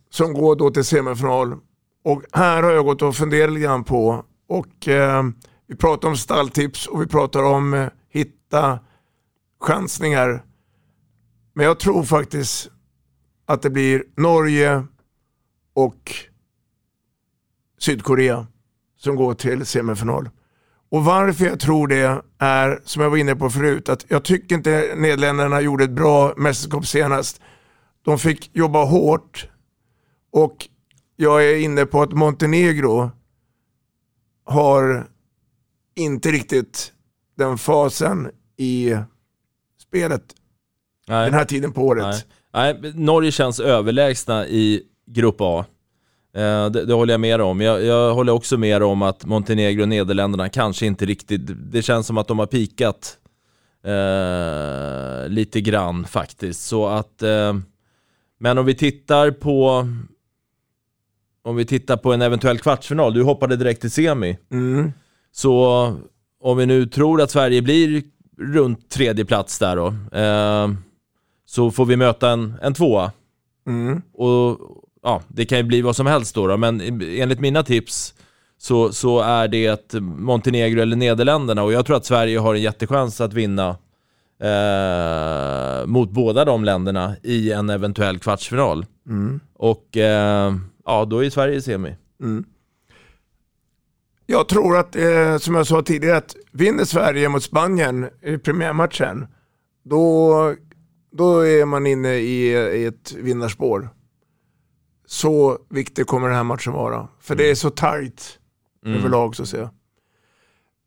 Som 0.10 0.34
går 0.34 0.56
då 0.56 0.72
till 0.72 0.84
semifinal. 0.84 1.56
Och 2.04 2.24
här 2.32 2.64
har 2.64 2.72
jag 2.72 2.86
gått 2.86 3.02
och 3.02 3.16
funderat 3.16 3.52
lite 3.52 3.64
grann 3.64 3.84
på 3.84 4.26
och 4.48 4.88
eh, 4.88 5.24
vi 5.70 5.76
pratar 5.76 6.08
om 6.08 6.18
stalltips 6.18 6.88
och 6.88 7.02
vi 7.02 7.08
pratar 7.08 7.44
om 7.44 7.74
eh, 7.74 7.88
hitta 8.10 8.80
chansningar. 9.62 10.44
Men 11.54 11.66
jag 11.66 11.80
tror 11.80 12.04
faktiskt 12.04 12.72
att 13.46 13.62
det 13.62 13.70
blir 13.70 14.04
Norge 14.18 14.84
och 15.74 16.14
Sydkorea 17.80 18.48
som 18.98 19.16
går 19.16 19.34
till 19.34 19.66
semifinal. 19.66 20.30
Och 20.90 21.06
varför 21.06 21.46
jag 21.46 21.60
tror 21.60 21.88
det 21.88 22.22
är, 22.38 22.82
som 22.84 23.02
jag 23.04 23.10
var 23.10 23.18
inne 23.18 23.36
på 23.36 23.50
förut, 23.50 23.90
att 23.90 24.06
jag 24.08 24.24
tycker 24.24 24.56
inte 24.56 24.94
Nederländerna 24.96 25.62
gjorde 25.62 25.84
ett 25.84 25.92
bra 25.92 26.34
mästerskap 26.38 26.88
senast. 26.88 27.42
De 28.02 28.20
fick 28.20 28.56
jobba 28.56 28.84
hårt 28.84 29.50
och 30.32 30.68
jag 31.16 31.46
är 31.46 31.56
inne 31.56 31.86
på 31.86 32.02
att 32.02 32.14
Montenegro 32.14 33.12
har 34.46 35.10
inte 36.00 36.32
riktigt 36.32 36.94
den 37.38 37.58
fasen 37.58 38.32
i 38.58 38.96
spelet 39.82 40.24
Nej. 41.08 41.26
den 41.26 41.34
här 41.34 41.46
tiden 41.46 41.72
på 41.72 41.82
året. 41.82 42.04
Nej. 42.04 42.24
Nej, 42.82 42.94
Norge 42.96 43.32
känns 43.32 43.60
överlägsna 43.60 44.48
i 44.48 44.84
Grupp 45.06 45.36
A. 45.40 45.66
Eh, 46.34 46.70
det, 46.70 46.86
det 46.86 46.94
håller 46.94 47.14
jag 47.14 47.22
med 47.22 47.42
om. 47.42 47.62
Jag, 47.62 47.84
jag 47.84 48.14
håller 48.14 48.34
också 48.34 48.58
med 48.58 48.84
om 48.84 49.02
att 49.02 49.26
Montenegro 49.26 49.82
och 49.82 49.90
Nederländerna 49.90 50.50
kanske 50.50 50.86
inte 50.86 51.06
riktigt, 51.06 51.42
det 51.72 51.82
känns 51.82 52.08
som 52.08 52.18
att 52.18 52.28
de 52.28 52.40
har 52.40 52.46
pikat 52.46 53.18
eh, 53.84 55.30
lite 55.30 55.62
grann 55.62 56.06
faktiskt. 56.06 56.68
Så 56.68 56.88
att, 56.88 57.22
eh, 57.22 57.54
men 58.40 58.58
om 58.58 58.66
vi 58.66 58.76
tittar 58.76 59.32
på 59.32 59.88
om 61.42 61.56
vi 61.56 61.66
tittar 61.66 61.98
på 61.98 62.14
en 62.14 62.22
eventuell 62.22 62.60
kvartsfinal, 62.60 63.14
du 63.14 63.24
hoppade 63.24 63.56
direkt 63.56 63.82
till 63.82 63.92
semi. 63.92 64.38
Mm. 64.52 64.92
Så 65.32 65.96
om 66.42 66.58
vi 66.58 66.66
nu 66.66 66.86
tror 66.86 67.22
att 67.22 67.32
Sverige 67.32 67.62
blir 67.62 68.04
runt 68.38 68.90
tredje 68.90 69.26
plats 69.26 69.60
där 69.60 69.76
då, 69.76 69.88
eh, 70.18 70.70
så 71.46 71.72
får 71.72 71.86
vi 71.86 71.96
möta 71.96 72.30
en, 72.30 72.56
en 72.62 72.74
tvåa. 72.74 73.12
Mm. 73.68 74.02
Och 74.14 74.60
ja, 75.04 75.22
det 75.28 75.46
kan 75.46 75.58
ju 75.58 75.64
bli 75.64 75.82
vad 75.82 75.96
som 75.96 76.06
helst 76.06 76.36
då, 76.36 76.48
då 76.48 76.58
men 76.58 77.02
enligt 77.02 77.40
mina 77.40 77.64
tips 77.64 78.14
så, 78.58 78.92
så 78.92 79.20
är 79.20 79.48
det 79.48 79.94
Montenegro 80.02 80.82
eller 80.82 80.96
Nederländerna 80.96 81.64
och 81.64 81.74
jag 81.74 81.86
tror 81.86 81.98
att 81.98 82.06
Sverige 82.06 82.40
har 82.40 82.56
en 82.56 82.62
jättechans 82.62 83.22
att 83.22 83.34
vinna 83.34 83.78
eh, 84.40 85.86
mot 85.86 86.12
båda 86.12 86.46
de 86.46 86.64
länderna 86.64 87.16
i 87.24 87.52
en 87.52 87.70
eventuell 87.70 88.20
kvartsfinal. 88.20 88.86
Mm. 89.08 89.40
Och 89.54 89.98
eh, 89.98 90.54
ja, 90.86 91.06
då 91.06 91.26
är 91.26 91.30
Sverige 91.30 91.62
semi. 91.62 91.96
Mm. 92.22 92.46
Jag 94.32 94.48
tror 94.48 94.78
att, 94.78 94.96
eh, 94.96 95.38
som 95.38 95.56
jag 95.56 95.68
sa 95.68 95.82
tidigare, 95.82 96.18
att 96.18 96.36
vinner 96.52 96.86
Sverige 96.86 97.30
mot 97.30 97.44
Spanien 97.44 98.10
i 98.22 98.38
premiärmatchen, 98.38 99.28
då, 99.84 100.56
då 101.12 101.40
är 101.48 101.66
man 101.66 101.88
inne 101.88 102.16
i, 102.16 102.52
i 102.52 102.86
ett 102.86 103.12
vinnarspår. 103.14 103.90
Så 105.06 105.58
viktig 105.70 106.08
kommer 106.08 106.28
den 106.28 106.38
här 106.38 106.44
matchen 106.44 106.74
vara. 106.74 107.08
För 107.20 107.36
det 107.36 107.50
är 107.52 107.56
så 107.56 107.70
tajt 107.70 108.40
Mm. 108.86 108.98
överlag 109.00 109.36
så 109.36 109.44
att 109.44 109.50
säga. 109.50 109.70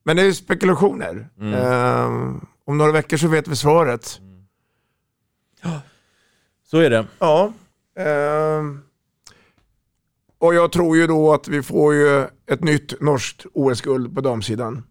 Men 0.04 0.16
det 0.16 0.22
är 0.22 0.32
spekulationer. 0.32 1.28
Mm. 1.40 1.54
Eh, 1.54 2.36
om 2.66 2.78
några 2.78 2.92
veckor 2.92 3.16
så 3.16 3.28
vet 3.28 3.48
vi 3.48 3.56
svaret. 3.56 4.20
Så 6.66 6.78
är 6.78 6.90
det. 6.90 7.06
Ja. 7.18 7.52
ehm, 7.96 8.80
och 10.38 10.54
jag 10.54 10.72
tror 10.72 10.96
ju 10.96 11.06
då 11.06 11.32
att 11.32 11.48
vi 11.48 11.62
får 11.62 11.94
ju 11.94 12.26
ett 12.52 12.64
nytt 12.64 13.00
norskt 13.00 13.46
OS-guld 13.54 14.14
på 14.14 14.20
damsidan. 14.20 14.82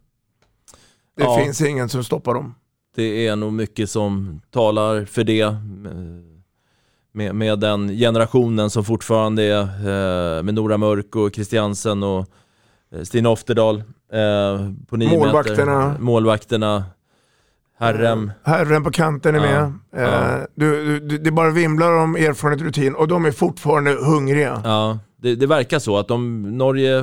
Det 1.17 1.23
Ja. 1.23 1.39
finns 1.43 1.61
ingen 1.61 1.89
som 1.89 2.03
stoppar 2.03 2.33
dem. 2.33 2.55
Det 2.95 3.27
är 3.27 3.35
nog 3.35 3.53
mycket 3.53 3.89
som 3.89 4.41
talar 4.49 5.05
för 5.05 5.23
det. 5.23 5.55
Med, 7.13 7.35
med 7.35 7.59
den 7.59 7.89
generationen 7.89 8.69
som 8.69 8.83
fortfarande 8.85 9.43
är 9.43 9.59
eh, 10.37 10.43
med 10.43 10.53
Nora 10.53 10.77
Mörk 10.77 11.15
och 11.15 11.35
Christiansen 11.35 12.03
och 12.03 12.25
eh, 12.95 13.01
Stina 13.03 13.29
Ofterdal 13.29 13.77
eh, 14.13 14.71
på 14.87 14.97
nio 14.97 15.17
Målvakterna. 15.17 15.87
meter. 15.87 16.01
Målvakterna. 16.01 16.83
Herrem. 17.79 18.31
Herren 18.43 18.83
på 18.83 18.91
kanten 18.91 19.35
är 19.35 19.39
Ja. 19.53 19.71
med. 19.91 20.03
Eh, 20.05 20.13
Ja. 20.13 20.47
du, 20.55 20.85
du, 20.85 20.99
du, 20.99 21.17
det 21.17 21.31
bara 21.31 21.49
vimlar 21.51 21.91
om 21.91 22.15
erfarenhet 22.15 22.61
och 22.61 22.65
rutin 22.67 22.95
och 22.95 23.07
de 23.07 23.25
är 23.25 23.31
fortfarande 23.31 23.91
hungriga. 23.91 24.61
Ja, 24.65 24.99
det, 25.21 25.35
det 25.35 25.47
verkar 25.47 25.79
så 25.79 25.97
att 25.97 26.11
om 26.11 26.57
Norge, 26.57 26.97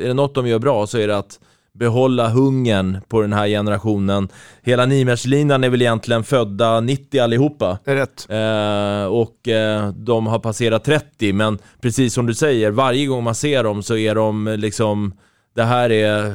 är 0.00 0.08
det 0.08 0.14
något 0.14 0.34
de 0.34 0.46
gör 0.46 0.58
bra 0.58 0.86
så 0.86 0.98
är 0.98 1.08
det 1.08 1.16
att 1.16 1.38
behålla 1.72 2.28
hungern 2.28 3.00
på 3.08 3.20
den 3.20 3.32
här 3.32 3.48
generationen. 3.48 4.28
Hela 4.62 4.86
Nimerslinan 4.86 5.64
är 5.64 5.70
väl 5.70 5.82
egentligen 5.82 6.24
födda 6.24 6.80
90 6.80 7.20
allihopa. 7.20 7.78
Det 7.84 7.90
är 7.90 7.96
rätt. 7.96 8.26
Eh, 8.28 9.12
och 9.12 9.48
eh, 9.48 9.88
de 9.88 10.26
har 10.26 10.38
passerat 10.38 10.84
30, 10.84 11.32
men 11.32 11.58
precis 11.80 12.14
som 12.14 12.26
du 12.26 12.34
säger, 12.34 12.70
varje 12.70 13.06
gång 13.06 13.24
man 13.24 13.34
ser 13.34 13.64
dem 13.64 13.82
så 13.82 13.96
är 13.96 14.14
de 14.14 14.56
liksom, 14.58 15.14
det 15.54 15.62
här 15.62 15.92
är, 15.92 16.26
eh, 16.26 16.34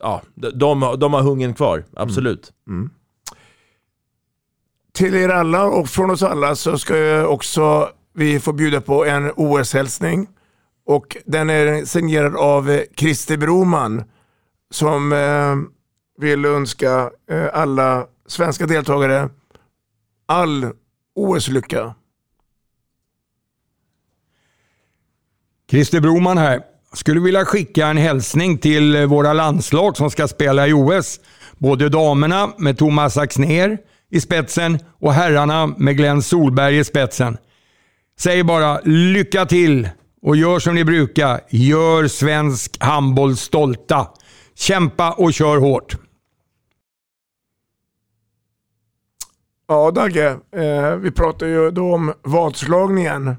ja, 0.00 0.22
de, 0.34 0.50
de, 0.50 0.96
de 0.98 1.14
har 1.14 1.22
hungern 1.22 1.54
kvar, 1.54 1.84
absolut. 1.96 2.52
Till 4.92 5.14
er 5.14 5.28
alla 5.28 5.64
och 5.64 5.88
från 5.88 6.10
oss 6.10 6.22
alla 6.22 6.56
så 6.56 6.78
ska 6.78 6.96
jag 6.96 7.32
också 7.32 7.88
vi 8.14 8.40
får 8.40 8.52
bjuda 8.52 8.80
på 8.80 9.04
en 9.04 9.32
OS-hälsning. 9.36 10.28
Och 10.86 11.16
den 11.26 11.50
är 11.50 11.84
signerad 11.84 12.36
av 12.36 12.70
eh, 12.70 12.80
Christer 12.96 13.36
Broman 13.36 14.04
som 14.70 15.12
eh, 15.12 15.56
vill 16.18 16.44
önska 16.44 17.10
eh, 17.30 17.46
alla 17.52 18.06
svenska 18.26 18.66
deltagare 18.66 19.28
all 20.26 20.66
OS-lycka. 21.14 21.94
Christer 25.70 26.00
Broman 26.00 26.38
här. 26.38 26.62
Skulle 26.92 27.20
vilja 27.20 27.44
skicka 27.44 27.86
en 27.86 27.96
hälsning 27.96 28.58
till 28.58 28.96
eh, 28.96 29.04
våra 29.04 29.32
landslag 29.32 29.96
som 29.96 30.10
ska 30.10 30.28
spela 30.28 30.68
i 30.68 30.72
OS. 30.72 31.20
Både 31.58 31.88
damerna 31.88 32.52
med 32.58 32.78
Thomas 32.78 33.16
Axner 33.16 33.78
i 34.10 34.20
spetsen 34.20 34.78
och 35.00 35.12
herrarna 35.12 35.66
med 35.66 35.96
Glenn 35.96 36.22
Solberg 36.22 36.78
i 36.78 36.84
spetsen. 36.84 37.36
Säg 38.18 38.44
bara 38.44 38.80
lycka 38.84 39.46
till 39.46 39.88
och 40.22 40.36
gör 40.36 40.58
som 40.58 40.74
ni 40.74 40.84
brukar. 40.84 41.40
Gör 41.50 42.08
svensk 42.08 42.76
handboll 42.80 43.36
stolta. 43.36 44.06
Kämpa 44.54 45.12
och 45.12 45.32
kör 45.34 45.56
hårt. 45.56 45.96
Ja 49.68 49.90
Dagge, 49.90 50.36
eh, 50.56 50.96
vi 50.96 51.10
pratar 51.10 51.46
ju 51.46 51.70
då 51.70 51.94
om 51.94 52.12
vadslagningen. 52.22 53.36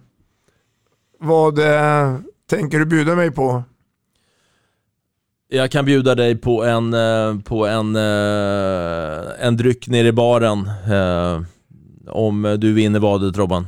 Vad 1.20 1.60
eh, 1.60 2.18
tänker 2.50 2.80
du 2.80 2.86
bjuda 2.86 3.16
mig 3.16 3.32
på? 3.32 3.64
Jag 5.48 5.72
kan 5.72 5.86
bjuda 5.86 6.16
dig 6.16 6.36
på 6.36 6.64
en, 6.64 6.94
eh, 6.94 7.40
på 7.40 7.68
en, 7.68 7.96
eh, 7.96 9.46
en 9.48 9.58
dryck 9.58 9.88
nere 9.88 10.08
i 10.08 10.12
baren 10.12 10.70
eh, 10.92 11.42
om 12.08 12.58
du 12.60 12.74
vinner 12.74 13.00
vadet 13.00 13.38
Robban. 13.38 13.68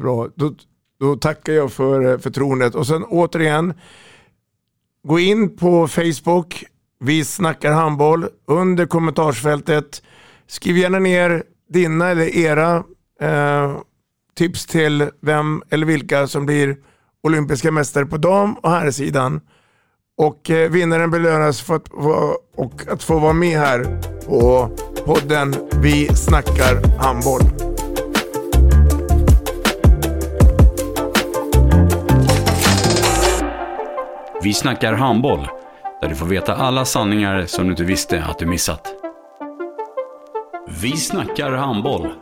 Bra, 0.00 0.28
då, 0.34 0.54
då 1.00 1.16
tackar 1.16 1.52
jag 1.52 1.72
för 1.72 2.12
eh, 2.12 2.18
förtroendet. 2.18 2.74
Och 2.74 2.86
sen 2.86 3.04
återigen, 3.04 3.74
gå 5.06 5.18
in 5.18 5.56
på 5.56 5.88
Facebook, 5.88 6.64
vi 7.00 7.24
snackar 7.24 7.72
handboll, 7.72 8.26
under 8.46 8.86
kommentarsfältet. 8.86 10.02
Skriv 10.46 10.76
gärna 10.78 10.98
ner 10.98 11.42
dina 11.68 12.08
eller 12.08 12.36
era 12.36 12.84
eh, 13.20 13.76
tips 14.36 14.66
till 14.66 15.10
vem 15.20 15.62
eller 15.70 15.86
vilka 15.86 16.26
som 16.26 16.46
blir 16.46 16.76
olympiska 17.22 17.70
mästare 17.72 18.06
på 18.06 18.16
dam 18.16 18.54
och 18.54 18.70
herrsidan. 18.70 19.40
Och 20.16 20.50
eh, 20.50 20.70
vinnaren 20.70 21.10
belönas 21.10 21.60
för 21.60 21.76
att, 21.76 21.88
få- 21.88 22.38
och 22.56 22.88
att 22.88 23.02
få 23.02 23.18
vara 23.18 23.32
med 23.32 23.58
här 23.58 24.00
på 24.26 24.70
podden 25.04 25.54
Vi 25.82 26.08
snackar 26.16 26.98
handboll. 26.98 27.73
Vi 34.44 34.54
snackar 34.54 34.92
handboll, 34.92 35.48
där 36.00 36.08
du 36.08 36.14
får 36.14 36.26
veta 36.26 36.54
alla 36.54 36.84
sanningar 36.84 37.46
som 37.46 37.64
du 37.64 37.70
inte 37.70 37.84
visste 37.84 38.24
att 38.24 38.38
du 38.38 38.46
missat. 38.46 38.94
Vi 40.68 40.96
snackar 40.96 41.52
handboll. 41.52 42.12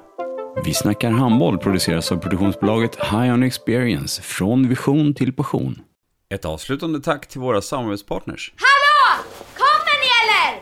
Vi 0.65 0.75
snackar 0.75 1.11
handboll 1.11 1.59
produceras 1.59 2.13
av 2.13 2.17
produktionsbolaget 2.17 2.97
High 2.97 3.35
On 3.35 3.43
Experience, 3.43 4.23
från 4.23 4.69
vision 4.69 5.15
till 5.15 5.33
passion. 5.33 5.83
Ett 6.35 6.45
avslutande 6.45 7.01
tack 7.01 7.27
till 7.29 7.41
våra 7.41 7.63
samarbetspartners. 7.63 8.53
Hallå! 8.57 9.25
Kommer 9.55 10.01
ni 10.01 10.09
eller? 10.23 10.62